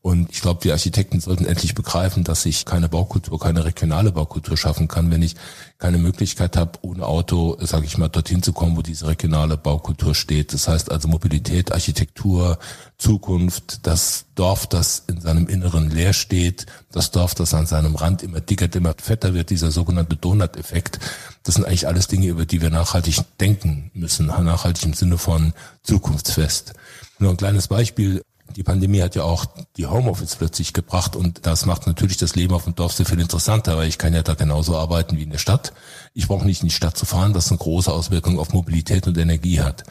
Und 0.00 0.30
ich 0.30 0.40
glaube, 0.40 0.62
wir 0.62 0.72
Architekten 0.72 1.20
sollten 1.20 1.44
endlich 1.44 1.74
begreifen, 1.74 2.22
dass 2.22 2.46
ich 2.46 2.64
keine 2.64 2.88
Baukultur, 2.88 3.38
keine 3.40 3.64
regionale 3.64 4.12
Baukultur 4.12 4.56
schaffen 4.56 4.86
kann, 4.86 5.10
wenn 5.10 5.22
ich 5.22 5.34
keine 5.78 5.98
Möglichkeit 5.98 6.56
habe, 6.56 6.78
ohne 6.82 7.04
Auto, 7.04 7.56
sage 7.60 7.84
ich 7.84 7.98
mal, 7.98 8.08
dorthin 8.08 8.42
zu 8.42 8.52
kommen, 8.52 8.76
wo 8.76 8.82
diese 8.82 9.08
regionale 9.08 9.56
Baukultur 9.56 10.14
steht. 10.14 10.52
Das 10.54 10.68
heißt 10.68 10.92
also 10.92 11.08
Mobilität, 11.08 11.72
Architektur, 11.72 12.58
Zukunft, 12.96 13.86
das 13.88 14.26
Dorf, 14.36 14.68
das 14.68 15.02
in 15.08 15.20
seinem 15.20 15.48
Inneren 15.48 15.90
leer 15.90 16.12
steht, 16.12 16.66
das 16.92 17.10
Dorf, 17.10 17.34
das 17.34 17.52
an 17.52 17.66
seinem 17.66 17.96
Rand 17.96 18.22
immer 18.22 18.40
dicker, 18.40 18.72
immer 18.76 18.94
fetter 18.96 19.34
wird, 19.34 19.50
dieser 19.50 19.72
sogenannte 19.72 20.14
Donut-Effekt. 20.14 21.00
Das 21.42 21.56
sind 21.56 21.64
eigentlich 21.64 21.88
alles 21.88 22.06
Dinge, 22.06 22.28
über 22.28 22.46
die 22.46 22.62
wir 22.62 22.70
nachhaltig 22.70 23.18
denken 23.40 23.90
müssen, 23.94 24.26
nachhaltig 24.26 24.84
im 24.84 24.94
Sinne 24.94 25.18
von 25.18 25.54
zukunftsfest. 25.82 26.74
Nur 27.18 27.30
ein 27.30 27.36
kleines 27.36 27.66
Beispiel. 27.66 28.22
Die 28.56 28.62
Pandemie 28.62 29.02
hat 29.02 29.14
ja 29.14 29.22
auch 29.22 29.46
die 29.76 29.86
Homeoffice 29.86 30.36
plötzlich 30.36 30.72
gebracht 30.72 31.14
und 31.14 31.46
das 31.46 31.66
macht 31.66 31.86
natürlich 31.86 32.16
das 32.16 32.34
Leben 32.34 32.54
auf 32.54 32.64
dem 32.64 32.74
Dorf 32.74 32.92
sehr 32.92 33.06
viel 33.06 33.20
interessanter, 33.20 33.76
weil 33.76 33.88
ich 33.88 33.98
kann 33.98 34.14
ja 34.14 34.22
da 34.22 34.34
genauso 34.34 34.76
arbeiten 34.76 35.16
wie 35.16 35.22
in 35.22 35.30
der 35.30 35.38
Stadt. 35.38 35.72
Ich 36.14 36.28
brauche 36.28 36.46
nicht 36.46 36.62
in 36.62 36.68
die 36.68 36.74
Stadt 36.74 36.96
zu 36.96 37.06
fahren, 37.06 37.34
was 37.34 37.50
eine 37.50 37.58
große 37.58 37.92
Auswirkung 37.92 38.38
auf 38.38 38.52
Mobilität 38.52 39.06
und 39.06 39.18
Energie 39.18 39.60
hat. 39.60 39.84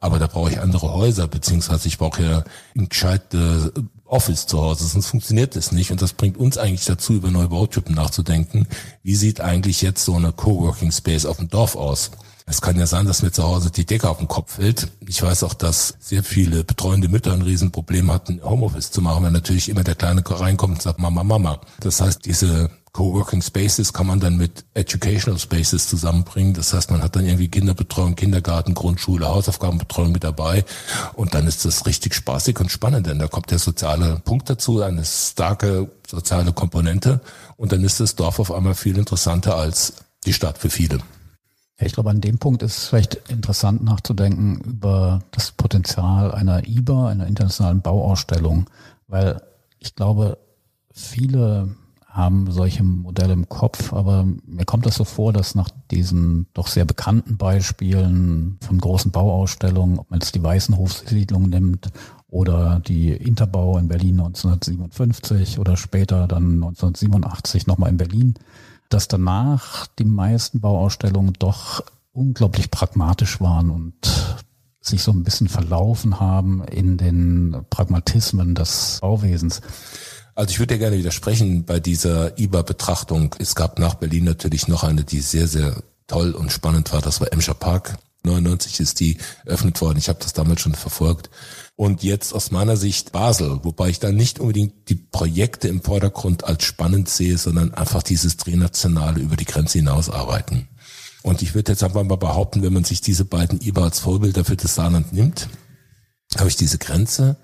Aber 0.00 0.18
da 0.18 0.26
brauche 0.26 0.50
ich 0.50 0.60
andere 0.60 0.92
Häuser, 0.92 1.28
beziehungsweise 1.28 1.88
ich 1.88 1.98
brauche 1.98 2.22
ja 2.22 2.44
ein 2.76 2.88
gescheites 2.88 3.72
Office 4.04 4.46
zu 4.46 4.60
Hause, 4.60 4.86
sonst 4.86 5.06
funktioniert 5.06 5.56
das 5.56 5.72
nicht. 5.72 5.90
Und 5.90 6.02
das 6.02 6.12
bringt 6.12 6.36
uns 6.36 6.58
eigentlich 6.58 6.84
dazu, 6.84 7.14
über 7.14 7.30
neue 7.30 7.48
Bautypen 7.48 7.94
nachzudenken. 7.94 8.68
Wie 9.02 9.16
sieht 9.16 9.40
eigentlich 9.40 9.82
jetzt 9.82 10.04
so 10.04 10.14
eine 10.14 10.32
Coworking 10.32 10.92
Space 10.92 11.26
auf 11.26 11.38
dem 11.38 11.48
Dorf 11.48 11.74
aus? 11.74 12.10
Es 12.46 12.60
kann 12.60 12.78
ja 12.78 12.86
sein, 12.86 13.06
dass 13.06 13.22
mir 13.22 13.32
zu 13.32 13.42
Hause 13.42 13.70
die 13.70 13.86
Decke 13.86 14.08
auf 14.08 14.18
den 14.18 14.28
Kopf 14.28 14.56
fällt. 14.56 14.88
Ich 15.06 15.22
weiß 15.22 15.44
auch, 15.44 15.54
dass 15.54 15.94
sehr 15.98 16.22
viele 16.22 16.62
betreuende 16.62 17.08
Mütter 17.08 17.32
ein 17.32 17.42
Riesenproblem 17.42 18.12
hatten, 18.12 18.42
Homeoffice 18.42 18.90
zu 18.90 19.00
machen, 19.00 19.24
weil 19.24 19.30
natürlich 19.30 19.70
immer 19.70 19.82
der 19.82 19.94
Kleine 19.94 20.22
reinkommt 20.24 20.74
und 20.74 20.82
sagt 20.82 20.98
Mama, 20.98 21.24
Mama. 21.24 21.60
Das 21.80 22.02
heißt, 22.02 22.26
diese 22.26 22.70
Coworking 22.92 23.42
Spaces 23.42 23.92
kann 23.92 24.06
man 24.06 24.20
dann 24.20 24.36
mit 24.36 24.66
Educational 24.74 25.40
Spaces 25.40 25.88
zusammenbringen. 25.88 26.54
Das 26.54 26.72
heißt, 26.74 26.90
man 26.90 27.02
hat 27.02 27.16
dann 27.16 27.26
irgendwie 27.26 27.48
Kinderbetreuung, 27.48 28.14
Kindergarten, 28.14 28.74
Grundschule, 28.74 29.26
Hausaufgabenbetreuung 29.26 30.12
mit 30.12 30.22
dabei. 30.22 30.64
Und 31.14 31.34
dann 31.34 31.46
ist 31.46 31.64
das 31.64 31.86
richtig 31.86 32.14
spaßig 32.14 32.60
und 32.60 32.70
spannend, 32.70 33.06
denn 33.06 33.18
da 33.18 33.26
kommt 33.26 33.50
der 33.50 33.58
soziale 33.58 34.20
Punkt 34.24 34.48
dazu, 34.48 34.80
eine 34.82 35.04
starke 35.04 35.90
soziale 36.06 36.52
Komponente. 36.52 37.20
Und 37.56 37.72
dann 37.72 37.82
ist 37.82 37.98
das 37.98 38.14
Dorf 38.14 38.38
auf 38.38 38.52
einmal 38.52 38.74
viel 38.74 38.96
interessanter 38.96 39.56
als 39.56 39.94
die 40.24 40.32
Stadt 40.32 40.58
für 40.58 40.70
viele. 40.70 40.98
Ich 41.84 41.92
glaube, 41.92 42.10
an 42.10 42.20
dem 42.20 42.38
Punkt 42.38 42.62
ist 42.62 42.78
es 42.78 42.88
vielleicht 42.88 43.30
interessant 43.30 43.84
nachzudenken 43.84 44.60
über 44.60 45.20
das 45.30 45.52
Potenzial 45.52 46.32
einer 46.32 46.66
IBA, 46.66 47.08
einer 47.08 47.26
internationalen 47.26 47.82
Bauausstellung, 47.82 48.66
weil 49.08 49.40
ich 49.78 49.94
glaube, 49.94 50.38
viele 50.92 51.74
haben 52.14 52.50
solche 52.52 52.84
Modelle 52.84 53.32
im 53.32 53.48
Kopf, 53.48 53.92
aber 53.92 54.24
mir 54.46 54.64
kommt 54.64 54.86
das 54.86 54.94
so 54.94 55.04
vor, 55.04 55.32
dass 55.32 55.56
nach 55.56 55.68
diesen 55.90 56.46
doch 56.54 56.68
sehr 56.68 56.84
bekannten 56.84 57.36
Beispielen 57.36 58.56
von 58.60 58.78
großen 58.78 59.10
Bauausstellungen, 59.10 59.98
ob 59.98 60.10
man 60.10 60.20
jetzt 60.20 60.36
die 60.36 60.42
Weißenhofsiedlung 60.42 61.48
nimmt 61.48 61.90
oder 62.28 62.80
die 62.86 63.10
Interbau 63.10 63.78
in 63.78 63.88
Berlin 63.88 64.20
1957 64.20 65.58
oder 65.58 65.76
später 65.76 66.28
dann 66.28 66.54
1987 66.54 67.66
nochmal 67.66 67.90
in 67.90 67.96
Berlin, 67.96 68.34
dass 68.94 69.08
danach 69.08 69.88
die 69.98 70.04
meisten 70.04 70.60
Bauausstellungen 70.60 71.32
doch 71.36 71.82
unglaublich 72.12 72.70
pragmatisch 72.70 73.40
waren 73.40 73.70
und 73.70 73.94
sich 74.80 75.02
so 75.02 75.10
ein 75.10 75.24
bisschen 75.24 75.48
verlaufen 75.48 76.20
haben 76.20 76.62
in 76.62 76.96
den 76.96 77.56
Pragmatismen 77.70 78.54
des 78.54 78.98
Bauwesens. 79.00 79.62
Also 80.36 80.52
ich 80.52 80.60
würde 80.60 80.74
ja 80.74 80.78
gerne 80.78 80.96
widersprechen 80.96 81.64
bei 81.64 81.80
dieser 81.80 82.38
IBA-Betrachtung. 82.38 83.34
Es 83.40 83.56
gab 83.56 83.80
nach 83.80 83.94
Berlin 83.94 84.24
natürlich 84.24 84.68
noch 84.68 84.84
eine, 84.84 85.02
die 85.02 85.20
sehr, 85.20 85.48
sehr 85.48 85.82
toll 86.06 86.30
und 86.30 86.52
spannend 86.52 86.92
war. 86.92 87.02
Das 87.02 87.20
war 87.20 87.32
Emscher 87.32 87.54
Park. 87.54 87.98
99 88.24 88.80
ist 88.80 89.00
die 89.00 89.18
eröffnet 89.44 89.80
worden. 89.80 89.98
Ich 89.98 90.08
habe 90.08 90.18
das 90.20 90.32
damals 90.32 90.60
schon 90.60 90.74
verfolgt. 90.74 91.30
Und 91.76 92.02
jetzt 92.02 92.32
aus 92.32 92.50
meiner 92.50 92.76
Sicht 92.76 93.12
Basel, 93.12 93.60
wobei 93.62 93.88
ich 93.88 94.00
da 94.00 94.12
nicht 94.12 94.38
unbedingt 94.38 94.88
die 94.88 94.94
Projekte 94.94 95.68
im 95.68 95.82
Vordergrund 95.82 96.44
als 96.44 96.64
spannend 96.64 97.08
sehe, 97.08 97.36
sondern 97.36 97.74
einfach 97.74 98.02
dieses 98.02 98.36
Drehnationale 98.36 99.20
über 99.20 99.36
die 99.36 99.44
Grenze 99.44 99.78
hinaus 99.78 100.08
arbeiten. 100.08 100.68
Und 101.22 101.42
ich 101.42 101.54
würde 101.54 101.72
jetzt 101.72 101.82
einfach 101.82 102.02
mal 102.02 102.16
behaupten, 102.16 102.62
wenn 102.62 102.72
man 102.72 102.84
sich 102.84 103.00
diese 103.00 103.24
beiden 103.24 103.60
IBA 103.60 103.84
als 103.84 103.98
Vorbilder 103.98 104.44
für 104.44 104.56
das 104.56 104.74
Saarland 104.74 105.12
nimmt, 105.12 105.48
habe 106.36 106.48
ich 106.48 106.56
diese 106.56 106.78
Grenze. 106.78 107.36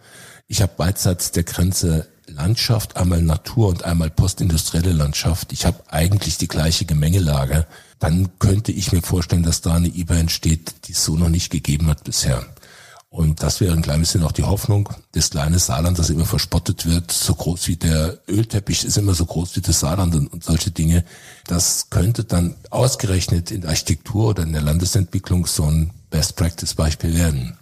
Ich 0.47 0.63
habe 0.63 0.73
beidseits 0.77 1.33
der 1.33 1.45
Grenze 1.45 2.09
Landschaft, 2.27 2.97
einmal 2.97 3.23
Natur 3.23 3.69
und 3.69 3.85
einmal 3.85 4.11
postindustrielle 4.11 4.93
Landschaft. 4.93 5.53
Ich 5.53 5.67
habe 5.67 5.83
eigentlich 5.89 6.39
die 6.39 6.49
gleiche 6.49 6.85
Gemengelage. 6.85 7.67
Dann 8.01 8.31
könnte 8.39 8.73
ich 8.73 8.93
mir 8.93 9.03
vorstellen, 9.03 9.43
dass 9.43 9.61
da 9.61 9.75
eine 9.75 9.89
IBA 9.89 10.17
entsteht, 10.17 10.89
die 10.89 10.93
es 10.93 11.05
so 11.05 11.17
noch 11.17 11.29
nicht 11.29 11.51
gegeben 11.51 11.87
hat 11.87 12.03
bisher. 12.03 12.45
Und 13.11 13.43
das 13.43 13.61
wäre 13.61 13.75
ein 13.75 13.83
klein 13.83 14.01
bisschen 14.01 14.23
auch 14.23 14.33
die 14.33 14.45
Hoffnung 14.45 14.89
des 15.15 15.31
kleinen 15.31 15.59
Saarland, 15.59 15.99
das 15.99 16.11
immer 16.11 16.25
verspottet 16.25 16.87
wird, 16.87 17.11
so 17.11 17.35
groß 17.35 17.67
wie 17.67 17.75
der 17.77 18.19
Ölteppich 18.29 18.85
ist 18.85 18.97
immer 18.97 19.15
so 19.15 19.27
groß 19.27 19.57
wie 19.57 19.61
das 19.61 19.81
Saarland 19.81 20.15
und, 20.15 20.33
und 20.33 20.45
solche 20.45 20.71
Dinge. 20.71 21.05
Das 21.47 21.91
könnte 21.91 22.23
dann 22.25 22.55
ausgerechnet 22.71 23.51
in 23.51 23.63
der 23.63 23.71
Architektur 23.71 24.29
oder 24.29 24.45
in 24.45 24.53
der 24.53 24.63
Landesentwicklung 24.63 25.47
so 25.47 25.65
ein 25.65 25.91
Best-Practice-Beispiel 26.11 27.15
werden. 27.15 27.59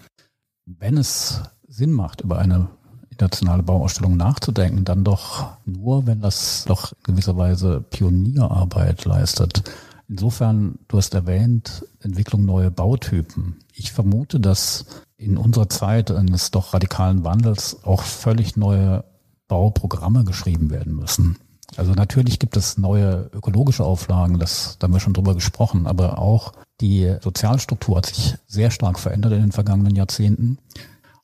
Wenn 0.67 0.99
es 0.99 1.41
Sinn 1.67 1.93
macht, 1.93 2.21
über 2.21 2.39
eine 2.39 2.69
internationale 3.09 3.63
Bauausstellung 3.63 4.19
nachzudenken, 4.19 4.85
dann 4.85 5.03
doch 5.03 5.57
nur, 5.65 6.07
wenn 6.07 6.21
das 6.21 6.65
doch 6.69 6.93
in 6.93 7.15
gewisser 7.15 7.39
Weise 7.39 7.83
Pionierarbeit 7.89 9.07
leistet. 9.07 9.63
Insofern, 10.09 10.79
du 10.89 10.97
hast 10.97 11.13
erwähnt, 11.15 11.85
Entwicklung 12.01 12.45
neuer 12.45 12.71
Bautypen. 12.71 13.59
Ich 13.75 13.93
vermute, 13.93 14.41
dass 14.41 14.87
in 15.19 15.37
unserer 15.37 15.69
Zeit 15.69 16.11
eines 16.11 16.51
doch 16.51 16.73
radikalen 16.73 17.25
Wandels 17.25 17.85
auch 17.85 18.03
völlig 18.03 18.57
neue 18.57 19.05
Bauprogramme 19.49 20.25
geschrieben 20.25 20.71
werden 20.71 20.95
müssen. 20.95 21.37
Also 21.77 21.93
natürlich 21.93 22.39
gibt 22.39 22.57
es 22.57 22.79
neue 22.79 23.31
ökologische 23.35 23.85
Auflagen, 23.85 24.39
das, 24.39 24.77
da 24.79 24.87
haben 24.87 24.95
wir 24.95 25.01
schon 25.01 25.13
drüber 25.13 25.35
gesprochen, 25.35 25.87
aber 25.87 26.19
auch 26.19 26.53
die 26.81 27.15
Sozialstruktur 27.21 27.99
hat 27.99 28.07
sich 28.07 28.37
sehr 28.47 28.71
stark 28.71 28.99
verändert 28.99 29.33
in 29.33 29.41
den 29.41 29.53
vergangenen 29.53 29.95
Jahrzehnten. 29.95 30.59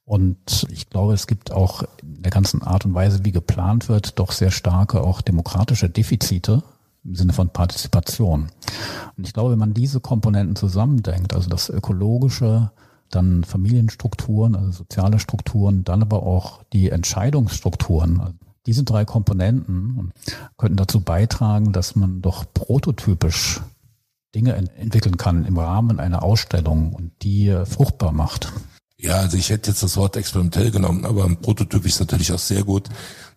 Und 0.05 0.67
ich 0.71 0.91
glaube, 0.91 1.15
es 1.15 1.27
gibt 1.27 1.51
auch 1.51 1.85
in 2.03 2.23
der 2.23 2.31
ganzen 2.31 2.63
Art 2.63 2.85
und 2.85 2.93
Weise, 2.93 3.25
wie 3.25 3.33
geplant 3.33 3.89
wird, 3.89 4.19
doch 4.19 4.33
sehr 4.33 4.51
starke 4.51 5.01
auch 5.01 5.23
demokratische 5.23 5.89
Defizite 5.89 6.63
im 7.05 7.15
Sinne 7.15 7.33
von 7.33 7.51
Partizipation. 7.51 8.49
Und 9.17 9.27
ich 9.27 9.33
glaube, 9.33 9.53
wenn 9.53 9.59
man 9.59 9.75
diese 9.75 10.01
Komponenten 10.01 10.57
zusammendenkt, 10.57 11.35
also 11.35 11.49
das 11.49 11.69
ökologische, 11.69 12.71
dann 13.11 13.45
Familienstrukturen, 13.45 14.57
also 14.57 14.71
soziale 14.73 15.19
Strukturen, 15.19 15.85
dann 15.85 16.03
aber 16.03 16.23
auch 16.25 16.63
die 16.73 16.91
Entscheidungsstrukturen, 16.91 18.21
also 18.21 18.35
Diese 18.67 18.85
drei 18.85 19.05
Komponenten 19.05 20.13
könnten 20.57 20.77
dazu 20.77 21.01
beitragen, 21.01 21.73
dass 21.73 21.97
man 21.97 22.23
doch 22.23 22.47
prototypisch 22.55 23.61
Dinge 24.35 24.55
entwickeln 24.55 25.17
kann 25.17 25.45
im 25.45 25.59
Rahmen 25.59 26.01
einer 26.01 26.23
Ausstellung 26.23 26.95
und 26.95 27.13
die 27.23 27.55
fruchtbar 27.67 28.13
macht. 28.13 28.53
Ja, 29.05 29.19
also 29.19 29.37
ich 29.37 29.51
hätte 29.51 29.71
jetzt 29.71 29.83
das 29.83 29.99
Wort 29.99 30.17
experimentell 30.17 30.71
genommen, 30.71 31.05
aber 31.05 31.27
ein 31.27 31.37
Prototyp 31.37 31.85
ist 31.85 32.01
natürlich 32.01 32.33
auch 32.33 32.39
sehr 32.39 32.65
gut. 32.65 32.89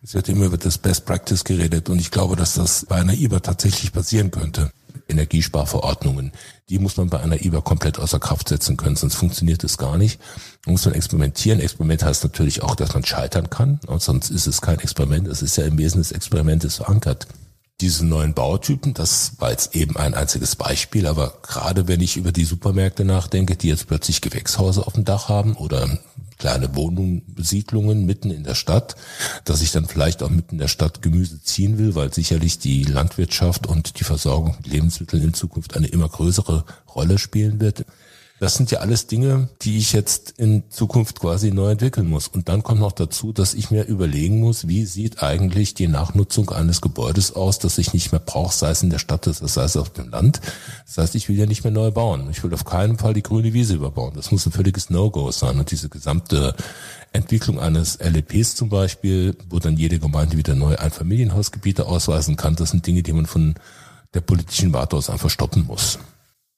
Es 0.01 0.13
wird 0.13 0.29
immer 0.29 0.45
über 0.45 0.55
das 0.55 0.77
Best 0.77 1.05
Practice 1.05 1.43
geredet 1.43 1.89
und 1.89 1.99
ich 1.99 2.09
glaube, 2.09 2.37
dass 2.37 2.53
das 2.53 2.85
bei 2.87 2.95
einer 2.95 3.13
IBA 3.13 3.41
tatsächlich 3.41 3.91
passieren 3.91 4.31
könnte. 4.31 4.71
Energiesparverordnungen, 5.09 6.31
die 6.69 6.79
muss 6.79 6.95
man 6.95 7.09
bei 7.09 7.19
einer 7.19 7.43
IBA 7.43 7.59
komplett 7.59 7.99
außer 7.99 8.17
Kraft 8.17 8.47
setzen 8.47 8.77
können, 8.77 8.95
sonst 8.95 9.15
funktioniert 9.15 9.61
es 9.65 9.77
gar 9.77 9.97
nicht. 9.97 10.21
Man 10.65 10.71
muss 10.71 10.85
man 10.85 10.93
experimentieren. 10.93 11.59
Experiment 11.59 12.01
heißt 12.01 12.23
natürlich 12.23 12.63
auch, 12.63 12.75
dass 12.75 12.93
man 12.93 13.03
scheitern 13.03 13.49
kann, 13.49 13.81
und 13.87 14.01
sonst 14.01 14.29
ist 14.29 14.47
es 14.47 14.61
kein 14.61 14.79
Experiment. 14.79 15.27
Es 15.27 15.41
ist 15.41 15.57
ja 15.57 15.65
im 15.65 15.77
Wesen 15.77 15.97
des 15.97 16.13
Experimentes 16.13 16.77
verankert 16.77 17.27
diese 17.79 18.05
neuen 18.05 18.33
Bautypen, 18.33 18.93
das 18.93 19.33
war 19.39 19.51
jetzt 19.51 19.75
eben 19.75 19.97
ein 19.97 20.15
einziges 20.15 20.55
Beispiel, 20.55 21.05
aber 21.05 21.37
gerade 21.43 21.87
wenn 21.87 22.01
ich 22.01 22.17
über 22.17 22.31
die 22.31 22.45
Supermärkte 22.45 23.05
nachdenke, 23.05 23.55
die 23.55 23.67
jetzt 23.67 23.87
plötzlich 23.87 24.21
Gewächshäuser 24.21 24.87
auf 24.87 24.93
dem 24.93 25.05
Dach 25.05 25.29
haben 25.29 25.55
oder 25.55 25.99
kleine 26.39 26.75
Wohnbesiedlungen 26.75 28.05
mitten 28.05 28.31
in 28.31 28.43
der 28.43 28.55
Stadt, 28.55 28.95
dass 29.45 29.61
ich 29.61 29.71
dann 29.71 29.85
vielleicht 29.85 30.23
auch 30.23 30.29
mitten 30.29 30.55
in 30.55 30.59
der 30.59 30.67
Stadt 30.67 31.01
Gemüse 31.01 31.41
ziehen 31.41 31.77
will, 31.77 31.95
weil 31.95 32.13
sicherlich 32.13 32.59
die 32.59 32.83
Landwirtschaft 32.83 33.67
und 33.67 33.99
die 33.99 34.03
Versorgung 34.03 34.55
mit 34.57 34.67
Lebensmitteln 34.67 35.23
in 35.23 35.33
Zukunft 35.33 35.75
eine 35.75 35.87
immer 35.87 36.09
größere 36.09 36.63
Rolle 36.93 37.17
spielen 37.17 37.59
wird. 37.59 37.85
Das 38.39 38.53
sind 38.53 38.69
ja 38.69 38.79
alles 38.79 39.07
Dinge, 39.07 39.49
die 39.63 39.79
ich 39.79 39.93
jetzt 39.93 40.35
in 40.37 40.69
Zukunft 40.69 41.19
quasi 41.19 41.49
neu 41.51 41.71
entwickeln 41.71 42.07
muss. 42.07 42.27
Und 42.27 42.49
dann 42.49 42.61
kommt 42.61 42.81
noch 42.81 42.91
dazu, 42.91 43.33
dass 43.33 43.55
ich 43.55 43.71
mir 43.71 43.85
überlegen 43.85 44.39
muss, 44.39 44.67
wie 44.67 44.85
sieht 44.85 45.23
eigentlich 45.23 45.73
die 45.73 45.87
Nachnutzung 45.87 46.51
eines 46.51 46.81
Gebäudes 46.81 47.35
aus, 47.35 47.57
das 47.57 47.79
ich 47.79 47.93
nicht 47.93 48.11
mehr 48.11 48.21
brauche, 48.21 48.55
sei 48.55 48.69
es 48.69 48.83
in 48.83 48.91
der 48.91 48.99
Stadt, 48.99 49.25
sei 49.25 49.63
es 49.63 49.75
auf 49.75 49.89
dem 49.89 50.09
Land. 50.09 50.39
Das 50.85 50.99
heißt, 50.99 51.15
ich 51.15 51.29
will 51.29 51.37
ja 51.37 51.47
nicht 51.47 51.63
mehr 51.63 51.73
neu 51.73 51.89
bauen. 51.89 52.27
Ich 52.29 52.43
will 52.43 52.53
auf 52.53 52.63
keinen 52.63 52.99
Fall 52.99 53.15
die 53.15 53.23
grüne 53.23 53.53
Wiese 53.53 53.73
überbauen. 53.73 54.13
Das 54.15 54.29
muss 54.29 54.45
ein 54.45 54.51
völliges 54.51 54.91
No-Go 54.91 55.31
sein. 55.31 55.57
Und 55.57 55.71
diese 55.71 55.89
gesamte 55.89 56.55
Entwicklung 57.13 57.59
eines 57.59 57.97
LEPs 57.99 58.53
zum 58.53 58.69
Beispiel, 58.69 59.35
wo 59.49 59.57
dann 59.57 59.77
jede 59.77 59.97
Gemeinde 59.97 60.37
wieder 60.37 60.53
neu 60.53 60.75
Einfamilienhausgebiete 60.75 61.87
ausweisen 61.87 62.35
kann, 62.35 62.55
das 62.55 62.69
sind 62.69 62.85
Dinge, 62.85 63.01
die 63.01 63.13
man 63.13 63.25
von 63.25 63.55
der 64.13 64.21
politischen 64.21 64.73
Warte 64.73 64.95
aus 64.95 65.09
einfach 65.09 65.31
stoppen 65.31 65.65
muss. 65.65 65.97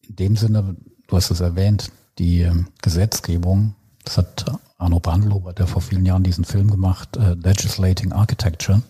In 0.02 0.18
dem 0.18 0.36
Sinne 0.36 0.76
Du 1.10 1.16
hast 1.16 1.32
es 1.32 1.40
erwähnt, 1.40 1.92
die 2.20 2.42
ähm, 2.42 2.68
Gesetzgebung, 2.84 3.74
das 4.04 4.20
hat 4.20 4.46
Arno 4.78 5.00
Brandlober, 5.00 5.54
der 5.54 5.66
vor 5.66 5.82
vielen 5.82 6.06
Jahren 6.06 6.24
diesen 6.24 6.46
Film 6.46 6.70
gemacht, 6.70 7.18
äh, 7.18 7.34
Legislating 7.34 8.14
Architecture. 8.14 8.84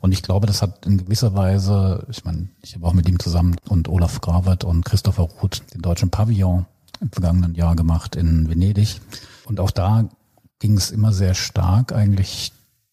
Und 0.00 0.12
ich 0.12 0.22
glaube, 0.22 0.46
das 0.46 0.62
hat 0.62 0.86
in 0.86 0.96
gewisser 0.96 1.34
Weise, 1.34 2.06
ich 2.08 2.24
meine, 2.24 2.48
ich 2.62 2.76
habe 2.76 2.86
auch 2.86 2.92
mit 2.92 3.08
ihm 3.08 3.18
zusammen 3.18 3.56
und 3.68 3.88
Olaf 3.88 4.20
Gravert 4.20 4.62
und 4.62 4.84
Christopher 4.84 5.24
Ruth 5.24 5.62
den 5.74 5.82
deutschen 5.82 6.10
Pavillon 6.10 6.66
im 7.00 7.10
vergangenen 7.10 7.56
Jahr 7.56 7.74
gemacht 7.74 8.14
in 8.14 8.48
Venedig. 8.48 9.00
Und 9.44 9.58
auch 9.58 9.72
da 9.72 10.08
ging 10.60 10.76
es 10.76 10.92
immer 10.92 11.12
sehr 11.12 11.34
stark 11.34 11.92
eigentlich 11.92 12.52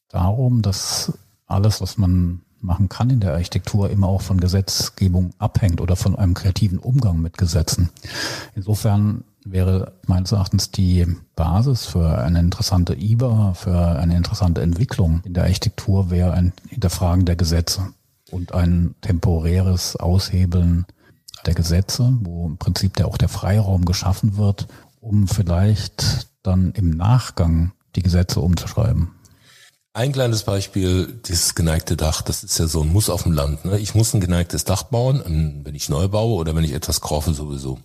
darum, 0.09 0.63
dass 0.63 1.13
alles, 1.45 1.79
was 1.79 1.99
man 1.99 2.41
machen 2.63 2.89
kann 2.89 3.09
in 3.09 3.19
der 3.19 3.33
Architektur, 3.33 3.89
immer 3.89 4.07
auch 4.07 4.21
von 4.21 4.39
Gesetzgebung 4.39 5.31
abhängt 5.37 5.81
oder 5.81 5.95
von 5.95 6.15
einem 6.15 6.33
kreativen 6.33 6.79
Umgang 6.79 7.21
mit 7.21 7.37
Gesetzen. 7.37 7.89
Insofern 8.55 9.23
wäre 9.45 9.93
meines 10.07 10.31
Erachtens 10.31 10.71
die 10.71 11.05
Basis 11.35 11.85
für 11.85 12.17
eine 12.19 12.39
interessante 12.39 12.95
IBA, 12.95 13.53
für 13.53 13.77
eine 13.77 14.15
interessante 14.15 14.61
Entwicklung 14.61 15.21
in 15.25 15.33
der 15.33 15.43
Architektur 15.43 16.09
wäre 16.09 16.31
ein 16.31 16.53
Hinterfragen 16.69 17.25
der 17.25 17.35
Gesetze 17.35 17.93
und 18.31 18.53
ein 18.53 18.95
temporäres 19.01 19.97
Aushebeln 19.97 20.85
der 21.45 21.53
Gesetze, 21.53 22.17
wo 22.21 22.47
im 22.47 22.57
Prinzip 22.57 22.95
der, 22.95 23.07
auch 23.07 23.17
der 23.17 23.29
Freiraum 23.29 23.85
geschaffen 23.85 24.37
wird, 24.37 24.67
um 25.01 25.27
vielleicht 25.27 26.27
dann 26.41 26.71
im 26.71 26.89
Nachgang 26.91 27.73
die 27.95 28.03
Gesetze 28.03 28.39
umzuschreiben. 28.39 29.09
Ein 29.95 30.11
kleines 30.11 30.41
Beispiel, 30.41 31.21
dieses 31.27 31.53
geneigte 31.53 31.95
Dach, 31.95 32.23
das 32.23 32.43
ist 32.43 32.57
ja 32.57 32.65
so 32.65 32.81
ein 32.81 32.91
Muss 32.91 33.11
auf 33.11 33.23
dem 33.23 33.31
Land. 33.31 33.63
Ne? 33.63 33.77
Ich 33.77 33.93
muss 33.93 34.11
ein 34.15 34.21
geneigtes 34.21 34.65
Dach 34.65 34.81
bauen, 34.81 35.61
wenn 35.63 35.75
ich 35.75 35.87
neu 35.87 36.07
baue 36.07 36.33
oder 36.33 36.55
wenn 36.55 36.63
ich 36.63 36.73
etwas 36.73 36.99
kaufe 36.99 37.31
sowieso. 37.31 37.77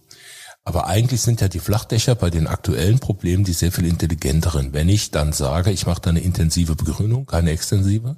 Aber 0.64 0.86
eigentlich 0.86 1.20
sind 1.20 1.42
ja 1.42 1.48
die 1.48 1.58
Flachdächer 1.58 2.14
bei 2.14 2.30
den 2.30 2.46
aktuellen 2.46 2.98
Problemen 2.98 3.44
die 3.44 3.52
sehr 3.52 3.72
viel 3.72 3.84
intelligenteren. 3.84 4.72
Wenn 4.72 4.88
ich 4.88 5.10
dann 5.10 5.34
sage, 5.34 5.70
ich 5.70 5.86
mache 5.86 6.00
da 6.00 6.08
eine 6.08 6.20
intensive 6.20 6.76
Begrünung, 6.76 7.26
keine 7.26 7.50
extensive, 7.50 8.16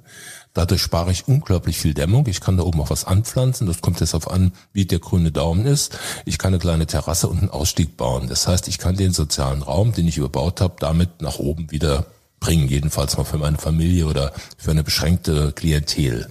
dadurch 0.53 0.81
spare 0.81 1.11
ich 1.11 1.27
unglaublich 1.27 1.77
viel 1.77 1.93
Dämmung. 1.93 2.27
Ich 2.27 2.39
kann 2.39 2.55
da 2.55 2.63
oben 2.63 2.79
auch 2.79 2.91
was 2.91 3.03
anpflanzen. 3.03 3.67
Das 3.67 3.81
kommt 3.81 3.99
jetzt 3.99 4.15
auf 4.15 4.31
an, 4.31 4.53
wie 4.71 4.85
der 4.85 4.99
grüne 4.99 5.33
Daumen 5.33 5.65
ist. 5.65 5.99
Ich 6.23 6.37
kann 6.37 6.53
eine 6.53 6.59
kleine 6.59 6.87
Terrasse 6.87 7.27
und 7.27 7.39
einen 7.39 7.49
Ausstieg 7.49 7.97
bauen. 7.97 8.29
Das 8.29 8.47
heißt, 8.47 8.69
ich 8.69 8.77
kann 8.77 8.95
den 8.95 9.11
sozialen 9.11 9.61
Raum, 9.61 9.91
den 9.91 10.07
ich 10.07 10.17
überbaut 10.17 10.61
habe, 10.61 10.75
damit 10.79 11.21
nach 11.21 11.39
oben 11.39 11.71
wieder 11.71 12.05
bringen, 12.41 12.67
jedenfalls 12.67 13.15
mal 13.15 13.23
für 13.23 13.37
meine 13.37 13.57
Familie 13.57 14.07
oder 14.07 14.33
für 14.57 14.71
eine 14.71 14.83
beschränkte 14.83 15.53
Klientel. 15.53 16.27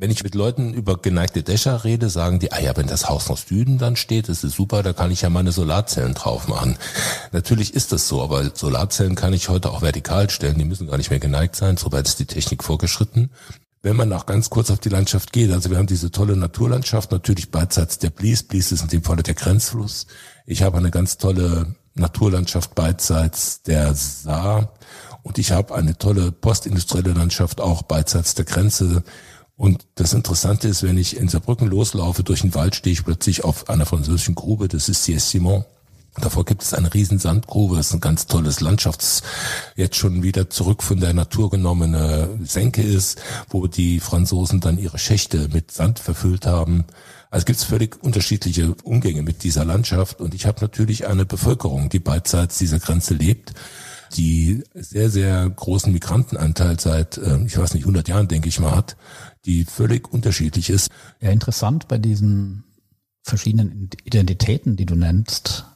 Wenn 0.00 0.12
ich 0.12 0.22
mit 0.22 0.36
Leuten 0.36 0.72
über 0.74 0.96
geneigte 0.96 1.42
Dächer 1.42 1.82
rede, 1.82 2.08
sagen 2.08 2.38
die, 2.38 2.52
ah 2.52 2.60
ja, 2.60 2.76
wenn 2.76 2.86
das 2.86 3.08
Haus 3.08 3.28
nach 3.28 3.36
Süden 3.36 3.78
dann 3.78 3.96
steht, 3.96 4.28
ist 4.28 4.42
super, 4.42 4.84
da 4.84 4.92
kann 4.92 5.10
ich 5.10 5.22
ja 5.22 5.28
meine 5.28 5.50
Solarzellen 5.50 6.14
drauf 6.14 6.46
machen. 6.46 6.78
Natürlich 7.32 7.74
ist 7.74 7.90
das 7.90 8.06
so, 8.06 8.22
aber 8.22 8.54
Solarzellen 8.54 9.16
kann 9.16 9.32
ich 9.32 9.48
heute 9.48 9.70
auch 9.70 9.82
vertikal 9.82 10.30
stellen, 10.30 10.56
die 10.56 10.64
müssen 10.64 10.86
gar 10.86 10.98
nicht 10.98 11.10
mehr 11.10 11.18
geneigt 11.18 11.56
sein, 11.56 11.76
soweit 11.76 12.06
ist 12.06 12.20
die 12.20 12.26
Technik 12.26 12.62
vorgeschritten. 12.62 13.30
Wenn 13.82 13.96
man 13.96 14.08
noch 14.08 14.26
ganz 14.26 14.50
kurz 14.50 14.70
auf 14.70 14.78
die 14.78 14.88
Landschaft 14.88 15.32
geht, 15.32 15.50
also 15.50 15.68
wir 15.68 15.78
haben 15.78 15.86
diese 15.88 16.12
tolle 16.12 16.36
Naturlandschaft, 16.36 17.10
natürlich 17.10 17.50
beidseits 17.50 17.98
der 17.98 18.10
Blies, 18.10 18.44
Blies 18.44 18.70
ist 18.70 18.82
in 18.82 18.88
dem 18.88 19.02
Falle 19.02 19.24
der 19.24 19.34
Grenzfluss. 19.34 20.06
Ich 20.46 20.62
habe 20.62 20.78
eine 20.78 20.92
ganz 20.92 21.18
tolle 21.18 21.74
Naturlandschaft 21.94 22.76
beidseits 22.76 23.62
der 23.62 23.94
Saar 23.94 24.77
und 25.28 25.36
ich 25.36 25.52
habe 25.52 25.74
eine 25.74 25.96
tolle 25.96 26.32
postindustrielle 26.32 27.12
Landschaft 27.12 27.60
auch 27.60 27.82
beidseits 27.82 28.34
der 28.34 28.46
Grenze. 28.46 29.02
Und 29.56 29.86
das 29.96 30.14
Interessante 30.14 30.68
ist, 30.68 30.82
wenn 30.82 30.96
ich 30.96 31.18
in 31.18 31.28
Saarbrücken 31.28 31.68
loslaufe, 31.68 32.22
durch 32.22 32.40
den 32.40 32.54
Wald 32.54 32.74
stehe 32.74 32.94
ich 32.94 33.04
plötzlich 33.04 33.44
auf 33.44 33.68
einer 33.68 33.84
französischen 33.84 34.34
Grube, 34.34 34.68
das 34.68 34.88
ist 34.88 35.04
Sies 35.04 35.28
Simon. 35.28 35.66
Davor 36.18 36.46
gibt 36.46 36.62
es 36.62 36.72
eine 36.72 36.94
riesen 36.94 37.18
Sandgrube, 37.18 37.76
das 37.76 37.88
ist 37.88 37.92
ein 37.92 38.00
ganz 38.00 38.26
tolles 38.26 38.60
Landschafts, 38.60 39.22
jetzt 39.76 39.96
schon 39.96 40.22
wieder 40.22 40.48
zurück 40.48 40.82
von 40.82 40.98
der 40.98 41.12
Natur 41.12 41.50
genommene 41.50 42.30
Senke 42.42 42.82
ist, 42.82 43.20
wo 43.50 43.66
die 43.66 44.00
Franzosen 44.00 44.60
dann 44.60 44.78
ihre 44.78 44.98
Schächte 44.98 45.48
mit 45.52 45.70
Sand 45.70 45.98
verfüllt 45.98 46.46
haben. 46.46 46.86
Also 47.30 47.44
gibt 47.44 47.58
es 47.58 47.64
völlig 47.64 48.02
unterschiedliche 48.02 48.74
Umgänge 48.82 49.22
mit 49.22 49.42
dieser 49.44 49.66
Landschaft 49.66 50.22
und 50.22 50.34
ich 50.34 50.46
habe 50.46 50.62
natürlich 50.62 51.06
eine 51.06 51.26
Bevölkerung, 51.26 51.90
die 51.90 51.98
beidseits 51.98 52.56
dieser 52.56 52.78
Grenze 52.78 53.12
lebt 53.12 53.52
die 54.16 54.62
sehr, 54.74 55.10
sehr 55.10 55.48
großen 55.48 55.92
Migrantenanteil 55.92 56.78
seit, 56.80 57.18
äh, 57.18 57.38
ich 57.44 57.58
weiß 57.58 57.74
nicht, 57.74 57.84
100 57.84 58.08
Jahren, 58.08 58.28
denke 58.28 58.48
ich 58.48 58.60
mal, 58.60 58.74
hat, 58.74 58.96
die 59.44 59.64
völlig 59.64 60.12
unterschiedlich 60.12 60.70
ist. 60.70 60.90
Ja, 61.20 61.30
interessant 61.30 61.88
bei 61.88 61.98
diesen 61.98 62.64
verschiedenen 63.22 63.90
Identitäten, 64.04 64.76
die 64.76 64.86
du 64.86 64.94
nennst, 64.94 65.66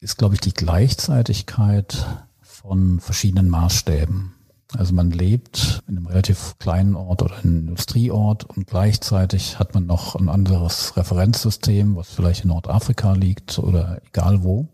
ist, 0.00 0.18
glaube 0.18 0.34
ich, 0.34 0.40
die 0.40 0.54
Gleichzeitigkeit 0.54 2.06
von 2.40 3.00
verschiedenen 3.00 3.48
Maßstäben. 3.48 4.34
Also 4.76 4.92
man 4.92 5.10
lebt 5.10 5.82
in 5.88 5.96
einem 5.96 6.06
relativ 6.06 6.56
kleinen 6.58 6.94
Ort 6.94 7.22
oder 7.22 7.38
einem 7.38 7.68
Industrieort 7.68 8.44
und 8.44 8.66
gleichzeitig 8.66 9.58
hat 9.58 9.72
man 9.72 9.86
noch 9.86 10.14
ein 10.14 10.28
anderes 10.28 10.96
Referenzsystem, 10.96 11.96
was 11.96 12.10
vielleicht 12.10 12.44
in 12.44 12.48
Nordafrika 12.48 13.12
liegt 13.12 13.58
oder 13.58 14.02
egal 14.06 14.42
wo. 14.42 14.68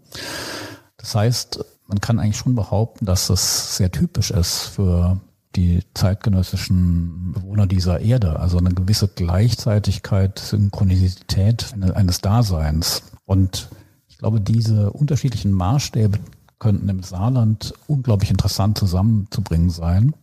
Das 0.96 1.14
heißt, 1.14 1.64
man 1.87 2.01
kann 2.01 2.18
eigentlich 2.18 2.38
schon 2.38 2.55
behaupten, 2.55 3.07
dass 3.07 3.27
das 3.27 3.77
sehr 3.77 3.90
typisch 3.90 4.31
ist 4.31 4.62
für 4.62 5.20
die 5.57 5.83
zeitgenössischen 5.94 7.33
Bewohner 7.33 7.66
dieser 7.66 8.01
Erde. 8.01 8.40
Also 8.40 8.59
eine 8.59 8.70
gewisse 8.70 9.09
Gleichzeitigkeit, 9.09 10.38
Synchronizität 10.38 11.75
eines 11.94 12.20
Daseins. 12.20 13.03
Und 13.25 13.68
ich 14.09 14.18
glaube, 14.18 14.40
diese 14.40 14.90
unterschiedlichen 14.90 15.53
Maßstäbe 15.53 16.18
könnten 16.59 16.88
im 16.88 17.03
Saarland 17.03 17.75
unglaublich 17.87 18.31
interessant 18.31 18.79
zusammenzubringen 18.79 19.70
sein, 19.70 20.14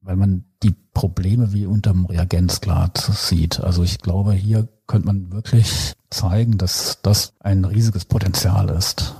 weil 0.00 0.16
man 0.16 0.44
die 0.62 0.74
Probleme 0.94 1.52
wie 1.52 1.66
unterm 1.66 2.06
Reagenzglas 2.06 3.28
sieht. 3.28 3.60
Also 3.60 3.82
ich 3.82 3.98
glaube, 3.98 4.32
hier 4.32 4.68
könnte 4.86 5.06
man 5.06 5.32
wirklich 5.32 5.92
zeigen, 6.10 6.58
dass 6.58 7.00
das 7.02 7.34
ein 7.40 7.64
riesiges 7.64 8.06
Potenzial 8.06 8.70
ist. 8.70 9.14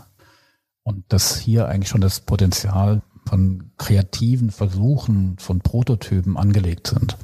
Und 0.88 1.05
dass 1.09 1.37
hier 1.37 1.68
eigentlich 1.68 1.90
schon 1.90 2.01
das 2.01 2.20
Potenzial 2.20 3.03
von 3.27 3.72
kreativen 3.77 4.51
Versuchen, 4.51 5.37
von 5.38 5.59
Prototypen 5.61 6.38
angelegt 6.38 6.87
sind. 6.87 7.18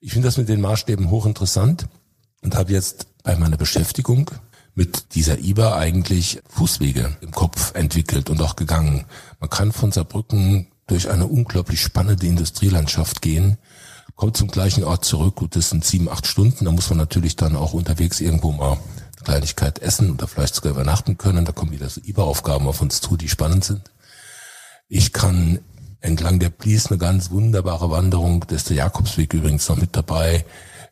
Ich 0.00 0.12
finde 0.12 0.26
das 0.26 0.38
mit 0.38 0.48
den 0.48 0.60
Maßstäben 0.60 1.08
hochinteressant 1.08 1.86
und 2.42 2.56
habe 2.56 2.72
jetzt 2.72 3.06
bei 3.22 3.36
meiner 3.36 3.56
Beschäftigung 3.56 4.32
mit 4.74 5.14
dieser 5.14 5.38
IBA 5.38 5.76
eigentlich 5.76 6.42
Fußwege 6.48 7.16
im 7.20 7.30
Kopf 7.30 7.76
entwickelt 7.76 8.28
und 8.28 8.42
auch 8.42 8.56
gegangen. 8.56 9.04
Man 9.38 9.50
kann 9.50 9.70
von 9.70 9.92
Saarbrücken 9.92 10.66
durch 10.88 11.08
eine 11.08 11.28
unglaublich 11.28 11.80
spannende 11.80 12.26
Industrielandschaft 12.26 13.22
gehen, 13.22 13.56
kommt 14.16 14.36
zum 14.36 14.48
gleichen 14.48 14.82
Ort 14.82 15.04
zurück. 15.04 15.36
Gut, 15.36 15.54
das 15.54 15.70
sind 15.70 15.84
sieben, 15.84 16.08
acht 16.08 16.26
Stunden. 16.26 16.64
Da 16.64 16.72
muss 16.72 16.90
man 16.90 16.98
natürlich 16.98 17.36
dann 17.36 17.54
auch 17.54 17.72
unterwegs 17.72 18.20
irgendwo 18.20 18.50
mal 18.50 18.78
Kleinigkeit 19.24 19.78
essen 19.78 20.12
oder 20.12 20.26
vielleicht 20.26 20.54
sogar 20.54 20.72
übernachten 20.72 21.18
können. 21.18 21.44
Da 21.44 21.52
kommen 21.52 21.72
wieder 21.72 21.88
so 21.88 22.00
IBA-Aufgaben 22.04 22.66
auf 22.66 22.80
uns 22.80 23.00
zu, 23.00 23.16
die 23.16 23.28
spannend 23.28 23.64
sind. 23.64 23.90
Ich 24.88 25.12
kann 25.12 25.60
entlang 26.00 26.38
der 26.40 26.50
Blies 26.50 26.86
eine 26.86 26.98
ganz 26.98 27.30
wunderbare 27.30 27.90
Wanderung, 27.90 28.44
das 28.48 28.58
ist 28.58 28.70
der 28.70 28.76
Jakobsweg 28.78 29.34
übrigens 29.34 29.68
noch 29.68 29.76
mit 29.76 29.94
dabei. 29.94 30.44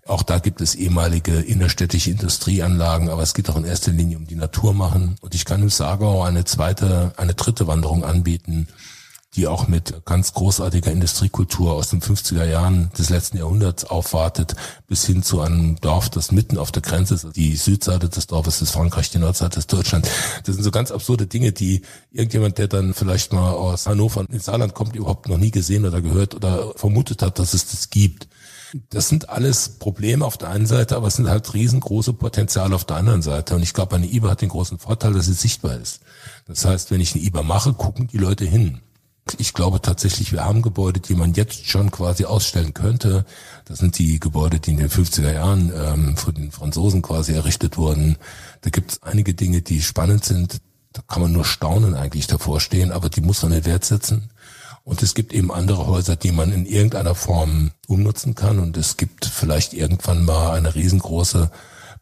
Auch 0.06 0.22
da 0.22 0.38
gibt 0.38 0.60
es 0.60 0.74
ehemalige 0.74 1.38
innerstädtische 1.38 2.10
Industrieanlagen, 2.10 3.10
aber 3.10 3.22
es 3.22 3.34
geht 3.34 3.50
auch 3.50 3.56
in 3.56 3.64
erster 3.64 3.92
Linie 3.92 4.16
um 4.16 4.26
die 4.26 4.36
Natur 4.36 4.72
machen. 4.72 5.16
Und 5.20 5.34
ich 5.34 5.44
kann 5.44 5.60
im 5.60 5.68
Sargau 5.68 6.22
eine 6.22 6.44
zweite, 6.44 7.12
eine 7.16 7.34
dritte 7.34 7.66
Wanderung 7.66 8.04
anbieten, 8.04 8.68
die 9.34 9.46
auch 9.46 9.68
mit 9.68 10.06
ganz 10.06 10.32
großartiger 10.32 10.90
Industriekultur 10.90 11.74
aus 11.74 11.90
den 11.90 12.00
50er 12.00 12.44
Jahren 12.44 12.90
des 12.98 13.10
letzten 13.10 13.36
Jahrhunderts 13.36 13.84
aufwartet, 13.84 14.56
bis 14.86 15.04
hin 15.04 15.22
zu 15.22 15.40
einem 15.40 15.76
Dorf, 15.80 16.08
das 16.08 16.32
mitten 16.32 16.56
auf 16.56 16.72
der 16.72 16.82
Grenze 16.82 17.14
ist. 17.14 17.36
Die 17.36 17.54
Südseite 17.56 18.08
des 18.08 18.26
Dorfes 18.26 18.62
ist 18.62 18.70
Frankreich, 18.70 19.10
die 19.10 19.18
Nordseite 19.18 19.58
ist 19.58 19.72
Deutschland. 19.72 20.08
Das 20.44 20.54
sind 20.54 20.64
so 20.64 20.70
ganz 20.70 20.90
absurde 20.90 21.26
Dinge, 21.26 21.52
die 21.52 21.82
irgendjemand, 22.10 22.56
der 22.58 22.68
dann 22.68 22.94
vielleicht 22.94 23.32
mal 23.32 23.52
aus 23.52 23.86
Hannover 23.86 24.24
ins 24.30 24.46
Saarland 24.46 24.74
kommt, 24.74 24.96
überhaupt 24.96 25.28
noch 25.28 25.38
nie 25.38 25.50
gesehen 25.50 25.84
oder 25.84 26.00
gehört 26.00 26.34
oder 26.34 26.72
vermutet 26.76 27.20
hat, 27.20 27.38
dass 27.38 27.52
es 27.52 27.70
das 27.70 27.90
gibt. 27.90 28.28
Das 28.90 29.08
sind 29.08 29.28
alles 29.28 29.78
Probleme 29.78 30.24
auf 30.24 30.36
der 30.36 30.50
einen 30.50 30.66
Seite, 30.66 30.96
aber 30.96 31.08
es 31.08 31.16
sind 31.16 31.28
halt 31.28 31.54
riesengroße 31.54 32.12
Potenziale 32.12 32.74
auf 32.74 32.84
der 32.84 32.96
anderen 32.96 33.22
Seite. 33.22 33.54
Und 33.54 33.62
ich 33.62 33.72
glaube, 33.72 33.96
eine 33.96 34.06
IBA 34.06 34.30
hat 34.30 34.42
den 34.42 34.50
großen 34.50 34.78
Vorteil, 34.78 35.12
dass 35.12 35.26
sie 35.26 35.32
sichtbar 35.32 35.76
ist. 35.76 36.00
Das 36.46 36.64
heißt, 36.64 36.90
wenn 36.90 37.00
ich 37.00 37.14
eine 37.14 37.24
IBA 37.24 37.42
mache, 37.42 37.72
gucken 37.72 38.08
die 38.08 38.18
Leute 38.18 38.44
hin. 38.44 38.80
Ich 39.38 39.54
glaube 39.54 39.82
tatsächlich, 39.82 40.32
wir 40.32 40.44
haben 40.44 40.62
Gebäude, 40.62 41.00
die 41.00 41.14
man 41.14 41.34
jetzt 41.34 41.66
schon 41.66 41.90
quasi 41.90 42.24
ausstellen 42.24 42.74
könnte. 42.74 43.24
Das 43.64 43.78
sind 43.78 43.98
die 43.98 44.18
Gebäude, 44.18 44.60
die 44.60 44.70
in 44.72 44.76
den 44.78 44.88
50er 44.88 45.32
Jahren 45.32 45.72
ähm, 45.74 46.16
von 46.16 46.34
den 46.34 46.50
Franzosen 46.50 47.02
quasi 47.02 47.32
errichtet 47.32 47.76
wurden. 47.76 48.16
Da 48.62 48.70
gibt 48.70 48.92
es 48.92 49.02
einige 49.02 49.34
Dinge, 49.34 49.62
die 49.62 49.82
spannend 49.82 50.24
sind. 50.24 50.60
Da 50.92 51.02
kann 51.06 51.22
man 51.22 51.32
nur 51.32 51.44
staunen 51.44 51.94
eigentlich 51.94 52.26
davor 52.26 52.60
stehen, 52.60 52.92
aber 52.92 53.08
die 53.08 53.20
muss 53.20 53.42
man 53.42 53.52
in 53.52 53.64
Wert 53.64 53.84
setzen. 53.84 54.30
Und 54.84 55.02
es 55.02 55.14
gibt 55.14 55.34
eben 55.34 55.52
andere 55.52 55.86
Häuser, 55.86 56.16
die 56.16 56.32
man 56.32 56.50
in 56.50 56.64
irgendeiner 56.64 57.14
Form 57.14 57.72
umnutzen 57.88 58.34
kann. 58.34 58.58
Und 58.58 58.76
es 58.78 58.96
gibt 58.96 59.26
vielleicht 59.26 59.74
irgendwann 59.74 60.24
mal 60.24 60.52
eine 60.52 60.74
riesengroße 60.74 61.50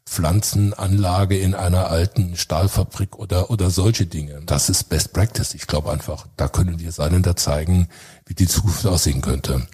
Pflanzenanlage 0.06 1.36
in 1.36 1.54
einer 1.54 1.90
alten 1.90 2.36
Stahlfabrik 2.36 3.18
oder, 3.18 3.50
oder 3.50 3.70
solche 3.70 4.06
Dinge. 4.06 4.40
Das 4.46 4.70
ist 4.70 4.84
Best 4.84 5.12
Practice. 5.12 5.54
Ich 5.54 5.66
glaube 5.66 5.90
einfach, 5.90 6.26
da 6.36 6.48
können 6.48 6.78
wir 6.78 6.92
Saarländer 6.92 7.36
zeigen, 7.36 7.88
wie 8.24 8.34
die 8.34 8.46
Zukunft 8.46 8.86
aussehen 8.86 9.20
könnte. 9.20 9.66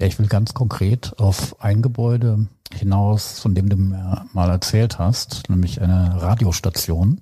Ja, 0.00 0.06
ich 0.06 0.18
will 0.18 0.28
ganz 0.28 0.54
konkret 0.54 1.18
auf 1.18 1.60
ein 1.60 1.82
Gebäude 1.82 2.46
hinaus, 2.72 3.40
von 3.40 3.54
dem 3.54 3.68
du 3.68 3.76
mir 3.76 4.26
mal 4.32 4.50
erzählt 4.50 4.98
hast, 4.98 5.48
nämlich 5.48 5.80
eine 5.80 6.20
Radiostation. 6.20 7.20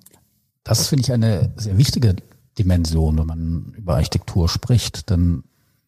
Das 0.63 0.87
finde 0.87 1.03
ich 1.03 1.11
eine 1.13 1.53
sehr 1.57 1.77
wichtige 1.77 2.15
Dimension, 2.57 3.17
wenn 3.17 3.27
man 3.27 3.73
über 3.77 3.95
Architektur 3.95 4.49
spricht. 4.49 5.09
Denn 5.09 5.43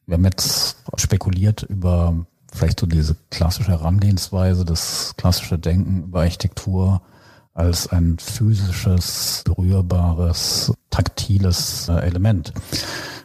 wir 0.05 0.15
haben 0.15 0.25
jetzt 0.25 0.77
spekuliert 0.95 1.63
über 1.63 2.25
vielleicht 2.57 2.79
so 2.79 2.87
diese 2.87 3.15
klassische 3.29 3.71
Herangehensweise, 3.71 4.65
das 4.65 5.13
klassische 5.17 5.59
Denken 5.59 6.03
über 6.03 6.21
Architektur 6.21 7.01
als 7.53 7.87
ein 7.87 8.17
physisches, 8.19 9.41
berührbares, 9.45 10.73
taktiles 10.89 11.89
äh, 11.89 11.93
Element. 11.93 12.53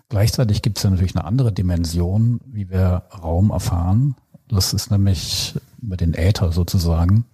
Gleichzeitig 0.09 0.63
gibt 0.63 0.79
es 0.79 0.85
ja 0.85 0.91
natürlich 0.91 1.17
eine 1.17 1.25
andere 1.25 1.53
Dimension, 1.53 2.41
wie 2.47 2.71
wir 2.71 3.05
Raum 3.23 3.51
erfahren. 3.51 4.15
Das 4.49 4.73
ist 4.73 4.91
nämlich 4.91 5.55
über 5.81 5.97
den 5.97 6.15
Äther 6.15 6.53
sozusagen. 6.53 7.25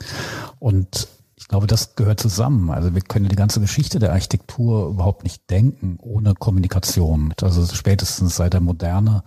Und 0.59 1.09
ich 1.37 1.49
glaube, 1.49 1.67
das 1.67 1.95
gehört 1.95 2.21
zusammen. 2.21 2.71
Also 2.71 2.95
wir 2.95 3.01
können 3.01 3.29
die 3.29 3.37
ganze 3.37 3.61
Geschichte 3.61 3.99
der 3.99 4.13
Architektur 4.13 4.89
überhaupt 4.89 5.25
nicht 5.25 5.49
denken 5.51 5.99
ohne 6.01 6.35
Kommunikation. 6.35 7.33
Also 7.43 7.65
spätestens 7.75 8.37
seit 8.37 8.55
der 8.55 8.61
Moderne 8.61 9.23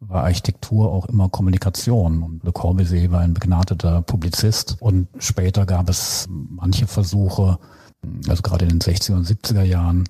war 0.00 0.24
Architektur 0.24 0.92
auch 0.92 1.06
immer 1.06 1.28
Kommunikation. 1.28 2.22
Und 2.22 2.44
Le 2.44 2.52
Corbusier 2.52 3.10
war 3.10 3.20
ein 3.20 3.34
begnadeter 3.34 4.02
Publizist. 4.02 4.76
Und 4.80 5.08
später 5.18 5.66
gab 5.66 5.88
es 5.88 6.26
manche 6.28 6.86
Versuche, 6.86 7.58
also 8.28 8.42
gerade 8.42 8.66
in 8.66 8.78
den 8.78 8.80
60er 8.80 9.14
und 9.14 9.26
70er 9.26 9.62
Jahren, 9.62 10.04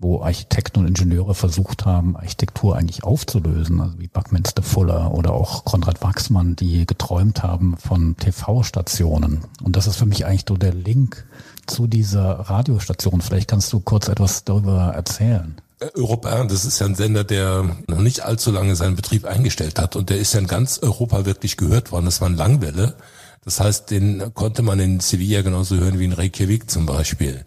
wo 0.00 0.22
Architekten 0.22 0.80
und 0.80 0.86
Ingenieure 0.86 1.34
versucht 1.34 1.84
haben, 1.84 2.16
Architektur 2.16 2.76
eigentlich 2.76 3.02
aufzulösen, 3.02 3.80
also 3.80 3.98
wie 3.98 4.06
Buckminster 4.06 4.62
Fuller 4.62 5.12
oder 5.12 5.32
auch 5.32 5.64
Konrad 5.64 6.02
Wachsmann, 6.02 6.54
die 6.54 6.86
geträumt 6.86 7.42
haben 7.42 7.76
von 7.76 8.16
TV-Stationen. 8.16 9.40
Und 9.62 9.74
das 9.74 9.88
ist 9.88 9.96
für 9.96 10.06
mich 10.06 10.24
eigentlich 10.24 10.44
so 10.48 10.56
der 10.56 10.72
Link 10.72 11.26
zu 11.66 11.88
dieser 11.88 12.30
Radiostation. 12.30 13.20
Vielleicht 13.20 13.48
kannst 13.48 13.72
du 13.72 13.80
kurz 13.80 14.08
etwas 14.08 14.44
darüber 14.44 14.92
erzählen. 14.94 15.56
Europa, 15.94 16.44
das 16.44 16.64
ist 16.64 16.80
ja 16.80 16.86
ein 16.86 16.94
Sender, 16.94 17.24
der 17.24 17.76
noch 17.86 18.00
nicht 18.00 18.22
allzu 18.22 18.50
lange 18.50 18.74
seinen 18.76 18.96
Betrieb 18.96 19.24
eingestellt 19.24 19.78
hat 19.78 19.96
und 19.96 20.10
der 20.10 20.18
ist 20.18 20.34
ja 20.34 20.40
in 20.40 20.46
ganz 20.46 20.78
Europa 20.78 21.24
wirklich 21.24 21.56
gehört 21.56 21.92
worden. 21.92 22.06
Das 22.06 22.20
war 22.20 22.28
ein 22.28 22.36
Langwelle. 22.36 22.94
Das 23.44 23.60
heißt, 23.60 23.90
den 23.90 24.34
konnte 24.34 24.62
man 24.62 24.78
in 24.80 25.00
Sevilla 25.00 25.42
genauso 25.42 25.76
hören 25.76 25.98
wie 25.98 26.04
in 26.04 26.12
Reykjavik 26.12 26.68
zum 26.70 26.86
Beispiel. 26.86 27.44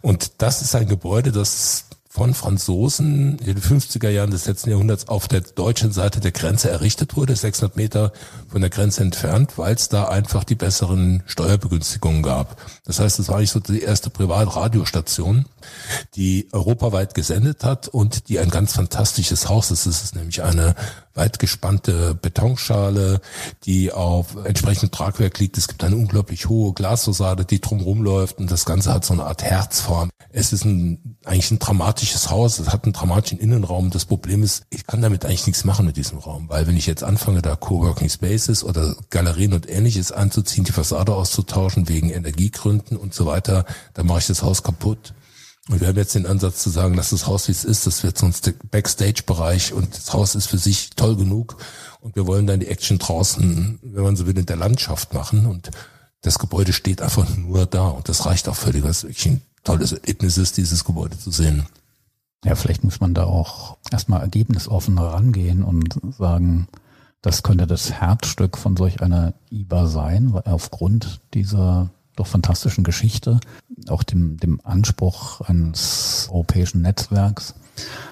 Und 0.00 0.32
das 0.38 0.62
ist 0.62 0.74
ein 0.74 0.88
Gebäude, 0.88 1.32
das 1.32 1.86
von 2.14 2.32
Franzosen 2.32 3.38
in 3.40 3.44
den 3.44 3.60
50er 3.60 4.08
Jahren 4.08 4.30
des 4.30 4.46
letzten 4.46 4.70
Jahrhunderts 4.70 5.08
auf 5.08 5.26
der 5.26 5.40
deutschen 5.40 5.90
Seite 5.90 6.20
der 6.20 6.30
Grenze 6.30 6.70
errichtet 6.70 7.16
wurde, 7.16 7.34
600 7.34 7.76
Meter 7.76 8.12
von 8.46 8.60
der 8.60 8.70
Grenze 8.70 9.02
entfernt, 9.02 9.58
weil 9.58 9.74
es 9.74 9.88
da 9.88 10.04
einfach 10.04 10.44
die 10.44 10.54
besseren 10.54 11.24
Steuerbegünstigungen 11.26 12.22
gab. 12.22 12.56
Das 12.84 13.00
heißt, 13.00 13.18
es 13.18 13.28
war 13.28 13.40
nicht 13.40 13.50
so 13.50 13.58
die 13.58 13.82
erste 13.82 14.10
Privatradiostation, 14.10 15.46
die 16.14 16.46
europaweit 16.52 17.16
gesendet 17.16 17.64
hat 17.64 17.88
und 17.88 18.28
die 18.28 18.38
ein 18.38 18.50
ganz 18.50 18.74
fantastisches 18.74 19.48
Haus 19.48 19.72
ist. 19.72 19.86
Es 19.86 20.04
ist 20.04 20.14
nämlich 20.14 20.40
eine 20.40 20.76
weit 21.14 21.40
gespannte 21.40 22.14
Betonschale, 22.14 23.20
die 23.64 23.90
auf 23.92 24.36
entsprechendem 24.44 24.92
Tragwerk 24.92 25.40
liegt. 25.40 25.58
Es 25.58 25.66
gibt 25.66 25.82
eine 25.82 25.96
unglaublich 25.96 26.48
hohe 26.48 26.74
Glasfassade, 26.74 27.44
die 27.44 27.60
drumherum 27.60 28.02
läuft 28.02 28.38
und 28.38 28.52
das 28.52 28.64
Ganze 28.64 28.94
hat 28.94 29.04
so 29.04 29.14
eine 29.14 29.24
Art 29.24 29.42
Herzform. 29.42 30.10
Es 30.36 30.52
ist 30.52 30.64
ein, 30.64 31.16
eigentlich 31.24 31.52
ein 31.52 31.60
dramatisches 31.60 32.28
Haus, 32.28 32.58
es 32.58 32.70
hat 32.70 32.82
einen 32.82 32.92
dramatischen 32.92 33.38
Innenraum. 33.38 33.90
Das 33.90 34.04
Problem 34.04 34.42
ist, 34.42 34.64
ich 34.68 34.84
kann 34.84 35.00
damit 35.00 35.24
eigentlich 35.24 35.46
nichts 35.46 35.62
machen 35.62 35.86
mit 35.86 35.96
diesem 35.96 36.18
Raum, 36.18 36.48
weil 36.48 36.66
wenn 36.66 36.76
ich 36.76 36.86
jetzt 36.86 37.04
anfange, 37.04 37.40
da 37.40 37.54
Coworking 37.54 38.08
Spaces 38.08 38.64
oder 38.64 38.96
Galerien 39.10 39.52
und 39.52 39.70
ähnliches 39.70 40.10
anzuziehen, 40.10 40.64
die 40.64 40.72
Fassade 40.72 41.14
auszutauschen 41.14 41.88
wegen 41.88 42.10
Energiegründen 42.10 42.96
und 42.96 43.14
so 43.14 43.26
weiter, 43.26 43.64
dann 43.94 44.06
mache 44.06 44.18
ich 44.18 44.26
das 44.26 44.42
Haus 44.42 44.64
kaputt. 44.64 45.14
Und 45.68 45.80
wir 45.80 45.86
haben 45.86 45.96
jetzt 45.96 46.16
den 46.16 46.26
Ansatz 46.26 46.64
zu 46.64 46.68
sagen, 46.68 46.94
lass 46.94 47.10
das 47.10 47.28
Haus 47.28 47.46
wie 47.46 47.52
es 47.52 47.64
ist, 47.64 47.86
das 47.86 48.02
wird 48.02 48.18
sonst 48.18 48.46
der 48.46 48.54
Backstage-Bereich 48.72 49.72
und 49.72 49.96
das 49.96 50.12
Haus 50.12 50.34
ist 50.34 50.48
für 50.48 50.58
sich 50.58 50.90
toll 50.96 51.14
genug. 51.14 51.58
Und 52.00 52.16
wir 52.16 52.26
wollen 52.26 52.48
dann 52.48 52.58
die 52.58 52.66
Action 52.66 52.98
draußen, 52.98 53.78
wenn 53.82 54.02
man 54.02 54.16
so 54.16 54.26
will, 54.26 54.36
in 54.36 54.46
der 54.46 54.56
Landschaft 54.56 55.14
machen. 55.14 55.46
Und 55.46 55.70
das 56.22 56.40
Gebäude 56.40 56.72
steht 56.72 57.02
einfach 57.02 57.36
nur 57.36 57.66
da. 57.66 57.86
Und 57.86 58.08
das 58.08 58.26
reicht 58.26 58.48
auch 58.48 58.56
völlig, 58.56 58.82
was 58.82 59.04
wirklich 59.04 59.26
ein 59.26 59.42
tolles 59.64 59.92
Erlebnis 59.92 60.38
ist, 60.38 60.56
dieses 60.56 60.84
Gebäude 60.84 61.18
zu 61.18 61.30
sehen. 61.30 61.66
Ja, 62.44 62.54
vielleicht 62.54 62.84
muss 62.84 63.00
man 63.00 63.14
da 63.14 63.24
auch 63.24 63.78
erstmal 63.90 64.20
ergebnisoffen 64.20 64.98
rangehen 64.98 65.64
und 65.64 65.98
sagen, 66.18 66.68
das 67.22 67.42
könnte 67.42 67.66
das 67.66 67.90
Herzstück 67.90 68.58
von 68.58 68.76
solch 68.76 69.00
einer 69.00 69.32
IBA 69.50 69.86
sein, 69.86 70.34
weil 70.34 70.42
aufgrund 70.44 71.20
dieser 71.32 71.88
doch 72.16 72.26
fantastischen 72.26 72.84
Geschichte, 72.84 73.40
auch 73.88 74.02
dem, 74.02 74.36
dem 74.36 74.60
Anspruch 74.62 75.40
eines 75.40 76.28
europäischen 76.30 76.82
Netzwerks. 76.82 77.54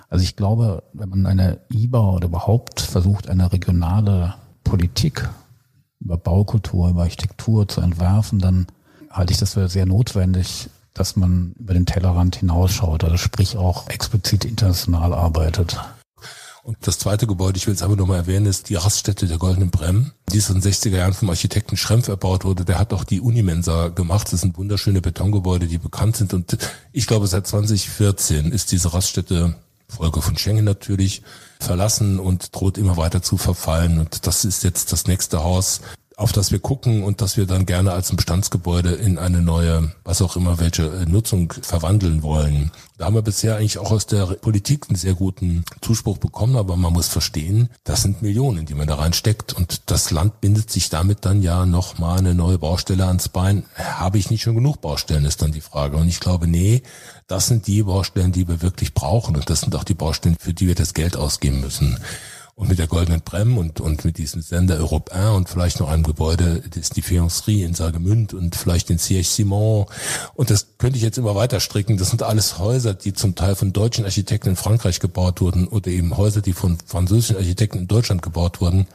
Also 0.08 0.24
ich 0.24 0.34
glaube, 0.34 0.82
wenn 0.92 1.10
man 1.10 1.26
eine 1.26 1.60
IBA 1.70 2.14
oder 2.14 2.26
überhaupt 2.26 2.80
versucht, 2.80 3.28
eine 3.28 3.52
regionale 3.52 4.34
Politik 4.64 5.28
über 6.00 6.16
Baukultur, 6.16 6.88
über 6.88 7.02
Architektur 7.02 7.68
zu 7.68 7.80
entwerfen, 7.80 8.38
dann 8.38 8.66
halte 9.10 9.32
ich 9.32 9.38
das 9.38 9.52
für 9.52 9.68
sehr 9.68 9.86
notwendig, 9.86 10.68
dass 10.94 11.16
man 11.16 11.52
über 11.58 11.74
den 11.74 11.86
Tellerrand 11.86 12.36
hinausschaut, 12.36 13.04
also 13.04 13.16
sprich 13.16 13.56
auch 13.56 13.88
explizit 13.88 14.44
international 14.44 15.14
arbeitet. 15.14 15.78
Und 16.64 16.76
das 16.82 16.98
zweite 16.98 17.26
Gebäude, 17.26 17.56
ich 17.58 17.66
will 17.66 17.74
es 17.74 17.82
aber 17.82 17.96
nur 17.96 18.06
mal 18.06 18.18
erwähnen, 18.18 18.46
ist 18.46 18.68
die 18.68 18.76
Raststätte 18.76 19.26
der 19.26 19.38
Goldenen 19.38 19.70
Brem, 19.70 20.12
die 20.32 20.38
ist 20.38 20.48
in 20.48 20.60
den 20.60 20.72
60er 20.72 20.96
Jahren 20.96 21.12
vom 21.12 21.28
Architekten 21.28 21.76
Schrempf 21.76 22.06
erbaut 22.06 22.44
wurde. 22.44 22.64
Der 22.64 22.78
hat 22.78 22.92
auch 22.92 23.02
die 23.02 23.20
Unimensa 23.20 23.88
gemacht. 23.88 24.32
Das 24.32 24.42
sind 24.42 24.56
wunderschöne 24.56 25.00
Betongebäude, 25.00 25.66
die 25.66 25.78
bekannt 25.78 26.16
sind. 26.16 26.34
Und 26.34 26.56
ich 26.92 27.08
glaube, 27.08 27.26
seit 27.26 27.48
2014 27.48 28.52
ist 28.52 28.70
diese 28.70 28.94
Raststätte, 28.94 29.56
Folge 29.88 30.22
von 30.22 30.38
Schengen 30.38 30.64
natürlich, 30.64 31.22
verlassen 31.58 32.20
und 32.20 32.54
droht 32.54 32.78
immer 32.78 32.96
weiter 32.96 33.22
zu 33.22 33.36
verfallen. 33.38 33.98
Und 33.98 34.26
das 34.28 34.44
ist 34.44 34.62
jetzt 34.62 34.92
das 34.92 35.08
nächste 35.08 35.42
Haus 35.42 35.80
auf 36.22 36.30
das 36.30 36.52
wir 36.52 36.60
gucken 36.60 37.02
und 37.02 37.20
das 37.20 37.36
wir 37.36 37.46
dann 37.46 37.66
gerne 37.66 37.92
als 37.92 38.10
ein 38.10 38.16
Bestandsgebäude 38.16 38.90
in 38.90 39.18
eine 39.18 39.42
neue, 39.42 39.92
was 40.04 40.22
auch 40.22 40.36
immer, 40.36 40.60
welche 40.60 40.84
äh, 40.84 41.04
Nutzung 41.04 41.52
verwandeln 41.62 42.22
wollen. 42.22 42.70
Da 42.96 43.06
haben 43.06 43.14
wir 43.14 43.22
bisher 43.22 43.56
eigentlich 43.56 43.78
auch 43.78 43.90
aus 43.90 44.06
der 44.06 44.26
Politik 44.26 44.86
einen 44.88 44.96
sehr 44.96 45.14
guten 45.14 45.64
Zuspruch 45.80 46.18
bekommen, 46.18 46.54
aber 46.54 46.76
man 46.76 46.92
muss 46.92 47.08
verstehen, 47.08 47.70
das 47.82 48.02
sind 48.02 48.22
Millionen, 48.22 48.66
die 48.66 48.74
man 48.74 48.86
da 48.86 48.94
reinsteckt 48.94 49.52
und 49.52 49.90
das 49.90 50.12
Land 50.12 50.40
bindet 50.40 50.70
sich 50.70 50.90
damit 50.90 51.24
dann 51.24 51.42
ja 51.42 51.66
nochmal 51.66 52.18
eine 52.18 52.36
neue 52.36 52.58
Baustelle 52.58 53.06
ans 53.06 53.28
Bein. 53.28 53.64
Habe 53.74 54.18
ich 54.18 54.30
nicht 54.30 54.42
schon 54.42 54.54
genug 54.54 54.80
Baustellen, 54.80 55.24
ist 55.24 55.42
dann 55.42 55.50
die 55.50 55.60
Frage. 55.60 55.96
Und 55.96 56.06
ich 56.06 56.20
glaube, 56.20 56.46
nee, 56.46 56.82
das 57.26 57.48
sind 57.48 57.66
die 57.66 57.82
Baustellen, 57.82 58.30
die 58.30 58.46
wir 58.46 58.62
wirklich 58.62 58.94
brauchen 58.94 59.34
und 59.34 59.50
das 59.50 59.62
sind 59.62 59.74
auch 59.74 59.84
die 59.84 59.94
Baustellen, 59.94 60.36
für 60.38 60.54
die 60.54 60.68
wir 60.68 60.76
das 60.76 60.94
Geld 60.94 61.16
ausgeben 61.16 61.60
müssen 61.60 61.98
und 62.54 62.68
mit 62.68 62.78
der 62.78 62.86
Goldenen 62.86 63.22
Brem 63.22 63.56
und, 63.56 63.80
und 63.80 64.04
mit 64.04 64.18
diesem 64.18 64.42
Sender 64.42 64.76
Europe 64.76 65.12
1 65.12 65.36
und 65.36 65.48
vielleicht 65.48 65.80
noch 65.80 65.88
einem 65.88 66.02
Gebäude, 66.02 66.62
das 66.68 66.76
ist 66.76 66.96
die 66.96 67.02
Fiancerie 67.02 67.62
in 67.62 67.74
Sagemünd 67.74 68.34
und 68.34 68.54
vielleicht 68.54 68.90
den 68.90 68.98
Siège 68.98 69.24
Simon. 69.24 69.86
Und 70.34 70.50
das 70.50 70.66
könnte 70.78 70.96
ich 70.96 71.02
jetzt 71.02 71.18
immer 71.18 71.34
weiter 71.34 71.60
stricken. 71.60 71.96
Das 71.96 72.10
sind 72.10 72.22
alles 72.22 72.58
Häuser, 72.58 72.94
die 72.94 73.14
zum 73.14 73.34
Teil 73.34 73.54
von 73.54 73.72
deutschen 73.72 74.04
Architekten 74.04 74.50
in 74.50 74.56
Frankreich 74.56 75.00
gebaut 75.00 75.40
wurden 75.40 75.66
oder 75.66 75.90
eben 75.90 76.16
Häuser, 76.16 76.42
die 76.42 76.52
von 76.52 76.78
französischen 76.84 77.36
Architekten 77.36 77.78
in 77.78 77.88
Deutschland 77.88 78.20
gebaut 78.20 78.60
wurden. 78.60 78.86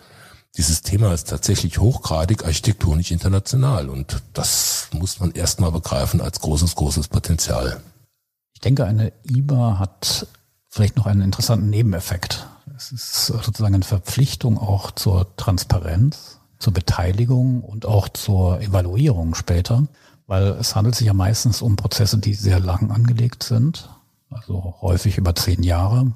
Dieses 0.56 0.82
Thema 0.82 1.14
ist 1.14 1.30
tatsächlich 1.30 1.80
hochgradig 1.80 2.46
architektonisch 2.46 3.12
international 3.12 3.90
und 3.90 4.22
das 4.34 4.88
muss 4.92 5.20
man 5.20 5.32
erstmal 5.32 5.72
begreifen 5.72 6.22
als 6.22 6.40
großes, 6.40 6.76
großes 6.76 7.10
Potenzial. 7.10 7.82
Ich 8.54 8.62
denke, 8.62 8.86
eine 8.86 9.14
IBA 9.30 9.78
hat 9.78 10.26
vielleicht 10.68 10.98
noch 10.98 11.06
einen 11.06 11.22
interessanten 11.22 11.70
Nebeneffekt. 11.70 12.47
Es 12.78 12.92
ist 12.92 13.26
sozusagen 13.26 13.74
eine 13.74 13.84
Verpflichtung 13.84 14.60
auch 14.60 14.92
zur 14.92 15.36
Transparenz, 15.36 16.40
zur 16.60 16.74
Beteiligung 16.74 17.64
und 17.64 17.88
auch 17.88 18.08
zur 18.08 18.62
Evaluierung 18.62 19.34
später, 19.34 19.88
weil 20.28 20.50
es 20.50 20.76
handelt 20.76 20.94
sich 20.94 21.08
ja 21.08 21.14
meistens 21.14 21.64
um 21.64 21.76
Prozesse, 21.76 22.20
die 22.20 22.36
sehr 22.36 22.60
lang 22.60 22.92
angelegt 22.92 23.42
sind, 23.42 23.90
also 24.30 24.76
häufig 24.82 25.18
über 25.18 25.34
zehn 25.34 25.64
Jahre, 25.64 26.12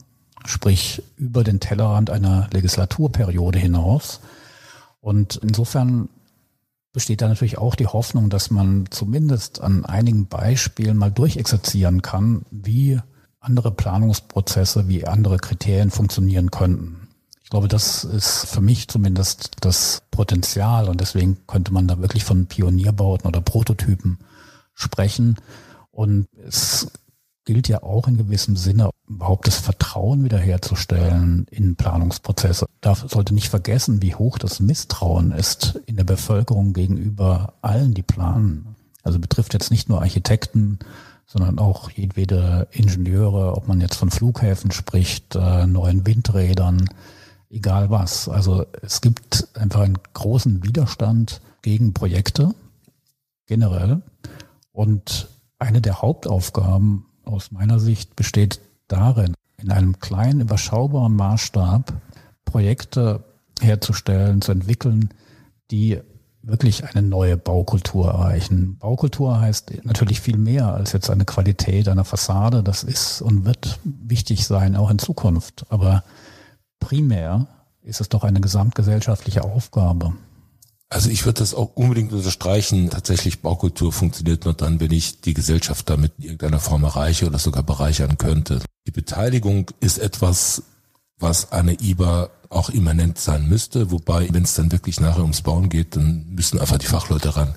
sprich 0.46 1.02
über 1.18 1.44
den 1.44 1.60
Tellerrand 1.60 2.12
einer 2.12 2.48
Legislaturperiode 2.52 3.58
hinaus. 3.58 4.20
Und 5.00 5.38
insofern 5.38 6.10
besteht 6.94 7.24
da 7.24 7.28
natürlich 7.28 7.58
auch 7.58 7.74
die 7.74 7.88
Hoffnung, 7.88 8.30
dass 8.30 8.52
man 8.52 8.86
zumindest 8.92 9.62
an 9.62 9.84
einigen 9.84 10.28
Beispielen 10.28 10.98
mal 10.98 11.12
durchexerzieren 11.12 12.04
kann, 12.04 12.46
wie 12.52 13.00
andere 13.42 13.72
Planungsprozesse, 13.72 14.88
wie 14.88 15.06
andere 15.06 15.38
Kriterien 15.38 15.92
funktionieren 15.92 16.52
könnten. 16.52 17.08
Ich 17.44 17.50
glaube, 17.50 17.68
das 17.68 18.06
ist 18.06 18.46
für 18.46 18.62
mich 18.62 18.88
zumindest 18.88 19.52
das 19.60 20.04
Potenzial 20.12 20.88
und 20.88 21.02
deswegen 21.02 21.46
könnte 21.48 21.74
man 21.74 21.88
da 21.88 22.00
wirklich 22.00 22.24
von 22.24 22.46
Pionierbauten 22.46 23.28
oder 23.28 23.42
Prototypen 23.42 24.20
sprechen. 24.74 25.36
Und 25.90 26.28
es 26.48 26.88
gilt 27.44 27.68
ja 27.68 27.84
auch 27.84 28.08
in 28.08 28.16
gewissem 28.16 28.56
Sinne, 28.56 28.92
überhaupt 29.10 29.48
das 29.48 29.58
Vertrauen 29.58 30.24
wiederherzustellen 30.24 31.48
in 31.50 31.76
Planungsprozesse. 31.76 32.68
Da 32.80 32.96
sollte 32.96 33.34
nicht 33.34 33.50
vergessen, 33.50 34.02
wie 34.02 34.16
hoch 34.16 34.38
das 34.38 34.60
Misstrauen 34.60 35.32
ist 35.32 35.82
in 35.88 35.98
der 35.98 36.04
Bevölkerung 36.04 36.72
gegenüber 36.72 37.56
allen, 37.62 37.94
die 37.94 38.04
planen. 38.04 38.76
Also 39.04 39.20
betrifft 39.20 39.54
jetzt 39.54 39.72
nicht 39.72 39.90
nur 39.90 40.02
Architekten, 40.02 40.80
sondern 41.32 41.60
auch 41.60 41.90
jedwede 41.90 42.68
Ingenieure, 42.72 43.56
ob 43.56 43.70
man 43.70 43.80
jetzt 43.80 43.96
von 43.96 44.12
Flughäfen 44.12 44.72
spricht, 44.72 45.36
äh, 45.36 45.66
neuen 45.66 46.06
Windrädern, 46.06 46.90
egal 47.50 47.90
was. 47.90 48.28
Also 48.28 48.66
es 48.82 49.00
gibt 49.00 49.48
einfach 49.54 49.82
einen 49.82 49.98
großen 50.14 50.62
Widerstand 50.64 51.40
gegen 51.62 51.94
Projekte 51.94 52.54
generell. 53.46 54.02
Und 54.74 55.30
eine 55.58 55.80
der 55.80 56.02
Hauptaufgaben 56.02 57.06
aus 57.24 57.52
meiner 57.52 57.80
Sicht 57.80 58.18
besteht 58.18 58.60
darin, 58.90 59.34
in 59.56 59.72
einem 59.72 60.00
kleinen, 60.00 60.42
überschaubaren 60.42 61.16
Maßstab 61.16 61.94
Projekte 62.44 63.24
herzustellen, 63.62 64.42
zu 64.42 64.52
entwickeln, 64.52 65.14
die 65.70 66.02
wirklich 66.44 66.84
eine 66.86 67.02
neue 67.02 67.38
Baukultur 67.38 68.08
erreichen. 68.08 68.78
Baukultur 68.78 69.40
heißt 69.40 69.72
natürlich 69.84 70.22
viel 70.22 70.38
mehr 70.38 70.74
als 70.74 70.92
jetzt 70.94 71.10
eine 71.10 71.26
Qualität 71.26 71.88
einer 71.88 72.06
Fassade. 72.06 72.64
Das 72.64 72.84
ist 72.84 73.22
und 73.22 73.46
wird 73.46 73.80
wichtig 73.84 74.46
sein, 74.46 74.76
auch 74.76 74.90
in 74.90 75.00
Zukunft. 75.00 75.66
Aber 75.70 76.04
primär 76.80 77.48
ist 77.84 78.02
es 78.02 78.10
doch 78.10 78.24
eine 78.24 78.42
gesamtgesellschaftliche 78.42 79.44
Aufgabe. 79.44 80.14
Also 80.90 81.10
ich 81.10 81.26
würde 81.26 81.40
das 81.40 81.54
auch 81.54 81.76
unbedingt 81.76 82.12
unterstreichen. 82.12 82.90
Tatsächlich 82.90 83.42
Baukultur 83.42 83.94
funktioniert 83.94 84.44
nur 84.44 84.54
dann, 84.54 84.82
wenn 84.82 84.92
ich 84.92 85.22
die 85.22 85.34
Gesellschaft 85.34 85.90
damit 85.90 86.12
in 86.18 86.26
irgendeiner 86.26 86.60
Form 86.60 86.84
erreiche 86.84 87.28
oder 87.28 87.40
sogar 87.40 87.64
bereichern 87.64 88.18
könnte. 88.18 88.60
Die 88.88 88.92
Beteiligung 88.92 89.72
ist 89.80 90.00
etwas, 90.00 90.64
was 91.22 91.52
eine 91.52 91.80
IBA 91.80 92.30
auch 92.50 92.70
immanent 92.70 93.18
sein 93.18 93.48
müsste, 93.48 93.92
wobei, 93.92 94.28
wenn 94.32 94.44
es 94.44 94.56
dann 94.56 94.72
wirklich 94.72 95.00
nachher 95.00 95.22
ums 95.22 95.42
Bauen 95.42 95.70
geht, 95.70 95.96
dann 95.96 96.26
müssen 96.30 96.60
einfach 96.60 96.78
die 96.78 96.88
Fachleute 96.88 97.36
ran. 97.36 97.56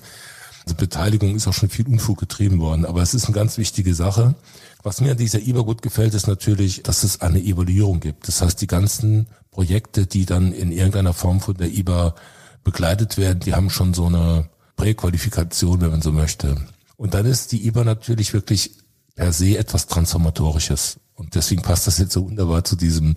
Also 0.63 0.75
Beteiligung 0.75 1.35
ist 1.35 1.47
auch 1.47 1.53
schon 1.53 1.69
viel 1.69 1.87
Unfug 1.87 2.19
getrieben 2.19 2.59
worden, 2.59 2.85
aber 2.85 3.01
es 3.01 3.13
ist 3.13 3.25
eine 3.25 3.35
ganz 3.35 3.57
wichtige 3.57 3.93
Sache. 3.93 4.35
Was 4.83 5.01
mir 5.01 5.11
an 5.11 5.17
dieser 5.17 5.39
IBA 5.39 5.61
gut 5.61 5.81
gefällt, 5.81 6.13
ist 6.13 6.27
natürlich, 6.27 6.83
dass 6.83 7.03
es 7.03 7.21
eine 7.21 7.39
Evaluierung 7.39 7.99
gibt. 7.99 8.27
Das 8.27 8.41
heißt, 8.41 8.61
die 8.61 8.67
ganzen 8.67 9.27
Projekte, 9.51 10.05
die 10.05 10.25
dann 10.25 10.53
in 10.53 10.71
irgendeiner 10.71 11.13
Form 11.13 11.39
von 11.41 11.55
der 11.55 11.71
IBA 11.71 12.15
begleitet 12.63 13.17
werden, 13.17 13.39
die 13.41 13.53
haben 13.53 13.69
schon 13.69 13.93
so 13.93 14.05
eine 14.07 14.49
Präqualifikation, 14.75 15.81
wenn 15.81 15.91
man 15.91 16.01
so 16.01 16.11
möchte. 16.11 16.55
Und 16.97 17.13
dann 17.13 17.25
ist 17.25 17.51
die 17.51 17.67
IBA 17.67 17.83
natürlich 17.83 18.33
wirklich 18.33 18.71
per 19.15 19.31
se 19.33 19.57
etwas 19.57 19.87
Transformatorisches. 19.87 20.97
Und 21.15 21.35
deswegen 21.35 21.61
passt 21.61 21.87
das 21.87 21.97
jetzt 21.97 22.13
so 22.13 22.25
wunderbar 22.25 22.63
zu 22.63 22.75
diesem 22.75 23.15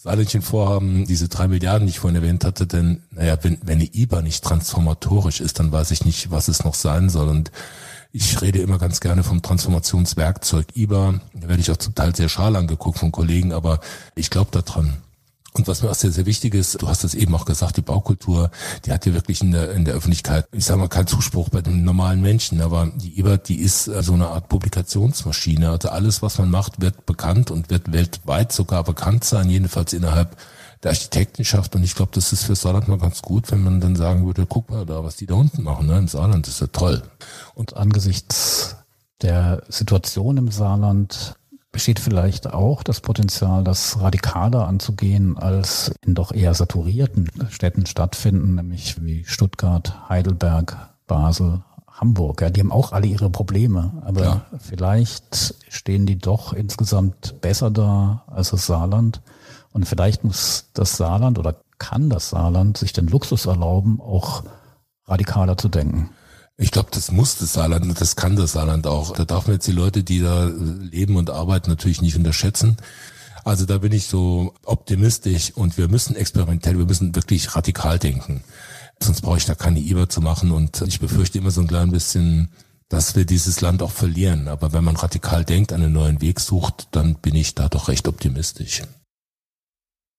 Saarländchen-Vorhaben, 0.00 1.06
diese 1.06 1.28
drei 1.28 1.48
Milliarden, 1.48 1.88
die 1.88 1.90
ich 1.90 1.98
vorhin 1.98 2.22
erwähnt 2.22 2.44
hatte, 2.44 2.68
denn, 2.68 3.02
naja, 3.10 3.36
wenn, 3.42 3.58
wenn 3.62 3.80
eine 3.80 3.92
IBA 3.92 4.22
nicht 4.22 4.44
transformatorisch 4.44 5.40
ist, 5.40 5.58
dann 5.58 5.72
weiß 5.72 5.90
ich 5.90 6.04
nicht, 6.04 6.30
was 6.30 6.46
es 6.46 6.62
noch 6.62 6.74
sein 6.74 7.08
soll. 7.08 7.28
Und 7.28 7.50
ich 8.12 8.40
rede 8.40 8.60
immer 8.60 8.78
ganz 8.78 9.00
gerne 9.00 9.24
vom 9.24 9.42
Transformationswerkzeug 9.42 10.66
IBA. 10.76 11.14
Da 11.34 11.48
werde 11.48 11.60
ich 11.60 11.70
auch 11.72 11.76
zum 11.78 11.96
Teil 11.96 12.14
sehr 12.14 12.28
schal 12.28 12.54
angeguckt 12.54 13.00
von 13.00 13.10
Kollegen, 13.10 13.52
aber 13.52 13.80
ich 14.14 14.30
glaube 14.30 14.52
daran. 14.52 14.98
Und 15.58 15.68
was 15.68 15.82
mir 15.82 15.90
auch 15.90 15.94
sehr, 15.94 16.12
sehr 16.12 16.26
wichtig 16.26 16.54
ist, 16.54 16.80
du 16.80 16.88
hast 16.88 17.04
es 17.04 17.14
eben 17.14 17.34
auch 17.34 17.44
gesagt, 17.44 17.76
die 17.76 17.82
Baukultur, 17.82 18.50
die 18.84 18.92
hat 18.92 19.04
ja 19.06 19.14
wirklich 19.14 19.42
in 19.42 19.50
der, 19.50 19.72
in 19.72 19.84
der 19.84 19.94
Öffentlichkeit, 19.94 20.46
ich 20.52 20.64
sage 20.64 20.80
mal, 20.80 20.88
keinen 20.88 21.08
Zuspruch 21.08 21.48
bei 21.48 21.60
den 21.60 21.84
normalen 21.84 22.20
Menschen, 22.20 22.60
aber 22.60 22.90
die 22.94 23.18
IBA, 23.18 23.38
die 23.38 23.58
ist 23.60 23.84
so 23.84 24.12
eine 24.12 24.28
Art 24.28 24.48
Publikationsmaschine. 24.48 25.70
Also 25.70 25.88
alles, 25.88 26.22
was 26.22 26.38
man 26.38 26.50
macht, 26.50 26.80
wird 26.80 27.06
bekannt 27.06 27.50
und 27.50 27.70
wird 27.70 27.92
weltweit 27.92 28.52
sogar 28.52 28.84
bekannt 28.84 29.24
sein, 29.24 29.50
jedenfalls 29.50 29.92
innerhalb 29.92 30.36
der 30.82 30.92
Architektenschaft. 30.92 31.74
Und 31.74 31.82
ich 31.82 31.94
glaube, 31.94 32.12
das 32.14 32.32
ist 32.32 32.44
für 32.44 32.54
Saarland 32.54 32.88
mal 32.88 32.98
ganz 32.98 33.22
gut, 33.22 33.50
wenn 33.50 33.62
man 33.62 33.80
dann 33.80 33.96
sagen 33.96 34.26
würde, 34.26 34.46
guck 34.46 34.70
mal 34.70 34.86
da, 34.86 35.02
was 35.02 35.16
die 35.16 35.26
da 35.26 35.34
unten 35.34 35.62
machen, 35.62 35.86
ne? 35.86 35.98
im 35.98 36.08
Saarland, 36.08 36.46
ist 36.46 36.60
ja 36.60 36.68
toll. 36.68 37.02
Und 37.54 37.76
angesichts 37.76 38.76
der 39.22 39.62
Situation 39.68 40.36
im 40.36 40.50
Saarland 40.50 41.34
besteht 41.70 42.00
vielleicht 42.00 42.52
auch 42.52 42.82
das 42.82 43.00
Potenzial, 43.00 43.62
das 43.62 44.00
radikaler 44.00 44.66
anzugehen, 44.66 45.36
als 45.36 45.92
in 46.04 46.14
doch 46.14 46.32
eher 46.32 46.54
saturierten 46.54 47.30
Städten 47.50 47.86
stattfinden, 47.86 48.54
nämlich 48.54 49.02
wie 49.02 49.24
Stuttgart, 49.24 50.08
Heidelberg, 50.08 50.76
Basel, 51.06 51.62
Hamburg. 51.88 52.40
Ja, 52.40 52.50
die 52.50 52.60
haben 52.60 52.72
auch 52.72 52.92
alle 52.92 53.06
ihre 53.06 53.28
Probleme, 53.30 54.02
aber 54.04 54.22
ja. 54.22 54.46
vielleicht 54.58 55.54
stehen 55.68 56.06
die 56.06 56.18
doch 56.18 56.52
insgesamt 56.52 57.40
besser 57.40 57.70
da 57.70 58.22
als 58.28 58.50
das 58.50 58.66
Saarland. 58.66 59.20
Und 59.72 59.86
vielleicht 59.86 60.24
muss 60.24 60.70
das 60.74 60.96
Saarland 60.96 61.38
oder 61.38 61.56
kann 61.78 62.08
das 62.08 62.30
Saarland 62.30 62.78
sich 62.78 62.92
den 62.92 63.08
Luxus 63.08 63.46
erlauben, 63.46 64.00
auch 64.00 64.44
radikaler 65.06 65.56
zu 65.56 65.68
denken. 65.68 66.10
Ich 66.60 66.72
glaube, 66.72 66.88
das 66.90 67.12
muss 67.12 67.38
das 67.38 67.52
Saarland 67.52 68.00
das 68.00 68.16
kann 68.16 68.34
das 68.34 68.52
Saarland 68.52 68.86
auch. 68.88 69.12
Da 69.12 69.24
darf 69.24 69.46
man 69.46 69.54
jetzt 69.54 69.68
die 69.68 69.72
Leute, 69.72 70.02
die 70.02 70.20
da 70.20 70.46
leben 70.46 71.16
und 71.16 71.30
arbeiten, 71.30 71.70
natürlich 71.70 72.02
nicht 72.02 72.16
unterschätzen. 72.16 72.76
Also 73.44 73.64
da 73.64 73.78
bin 73.78 73.92
ich 73.92 74.08
so 74.08 74.54
optimistisch 74.64 75.52
und 75.54 75.78
wir 75.78 75.88
müssen 75.88 76.16
experimentell, 76.16 76.76
wir 76.76 76.84
müssen 76.84 77.14
wirklich 77.14 77.54
radikal 77.54 78.00
denken. 78.00 78.42
Sonst 79.00 79.22
brauche 79.22 79.38
ich 79.38 79.46
da 79.46 79.54
keine 79.54 79.78
IBA 79.78 80.08
zu 80.08 80.20
machen 80.20 80.50
und 80.50 80.82
ich 80.82 80.98
befürchte 80.98 81.38
immer 81.38 81.52
so 81.52 81.60
ein 81.60 81.68
klein 81.68 81.92
bisschen, 81.92 82.50
dass 82.88 83.14
wir 83.14 83.24
dieses 83.24 83.60
Land 83.60 83.80
auch 83.80 83.92
verlieren. 83.92 84.48
Aber 84.48 84.72
wenn 84.72 84.82
man 84.82 84.96
radikal 84.96 85.44
denkt, 85.44 85.72
einen 85.72 85.92
neuen 85.92 86.20
Weg 86.20 86.40
sucht, 86.40 86.88
dann 86.90 87.14
bin 87.14 87.36
ich 87.36 87.54
da 87.54 87.68
doch 87.68 87.86
recht 87.86 88.08
optimistisch. 88.08 88.82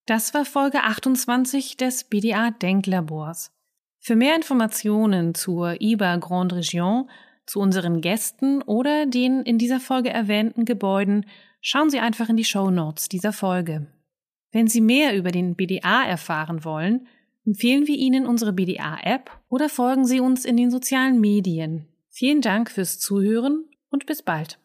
Das 0.06 0.34
war 0.34 0.46
Folge 0.46 0.84
28 0.84 1.76
des 1.76 2.06
BDA 2.06 2.52
Denklabors. 2.52 3.52
Für 4.00 4.16
mehr 4.16 4.36
Informationen 4.36 5.36
zur 5.36 5.82
IBA 5.82 6.18
Grande 6.18 6.56
Region, 6.56 7.10
zu 7.46 7.60
unseren 7.60 8.02
Gästen 8.02 8.62
oder 8.62 9.06
den 9.06 9.42
in 9.42 9.58
dieser 9.58 9.80
Folge 9.80 10.10
erwähnten 10.10 10.66
Gebäuden, 10.66 11.26
schauen 11.62 11.90
Sie 11.90 12.00
einfach 12.00 12.30
in 12.30 12.38
die 12.38 12.44
Show 12.44 12.70
Notes 12.70 13.10
dieser 13.10 13.34
Folge. 13.34 13.88
Wenn 14.52 14.68
Sie 14.68 14.82
mehr 14.82 15.16
über 15.16 15.32
den 15.32 15.56
BDA 15.56 16.06
erfahren 16.06 16.64
wollen, 16.64 17.08
empfehlen 17.46 17.88
wir 17.88 17.96
Ihnen 17.96 18.28
unsere 18.28 18.54
BDA-App 18.54 19.32
oder 19.50 19.70
folgen 19.70 20.06
Sie 20.06 20.20
uns 20.20 20.46
in 20.46 20.58
den 20.58 20.72
sozialen 20.72 21.20
Medien. 21.20 21.88
Vielen 22.10 22.42
Dank 22.42 22.70
fürs 22.70 23.00
Zuhören 23.00 23.66
und 23.90 24.06
bis 24.06 24.22
bald. 24.22 24.59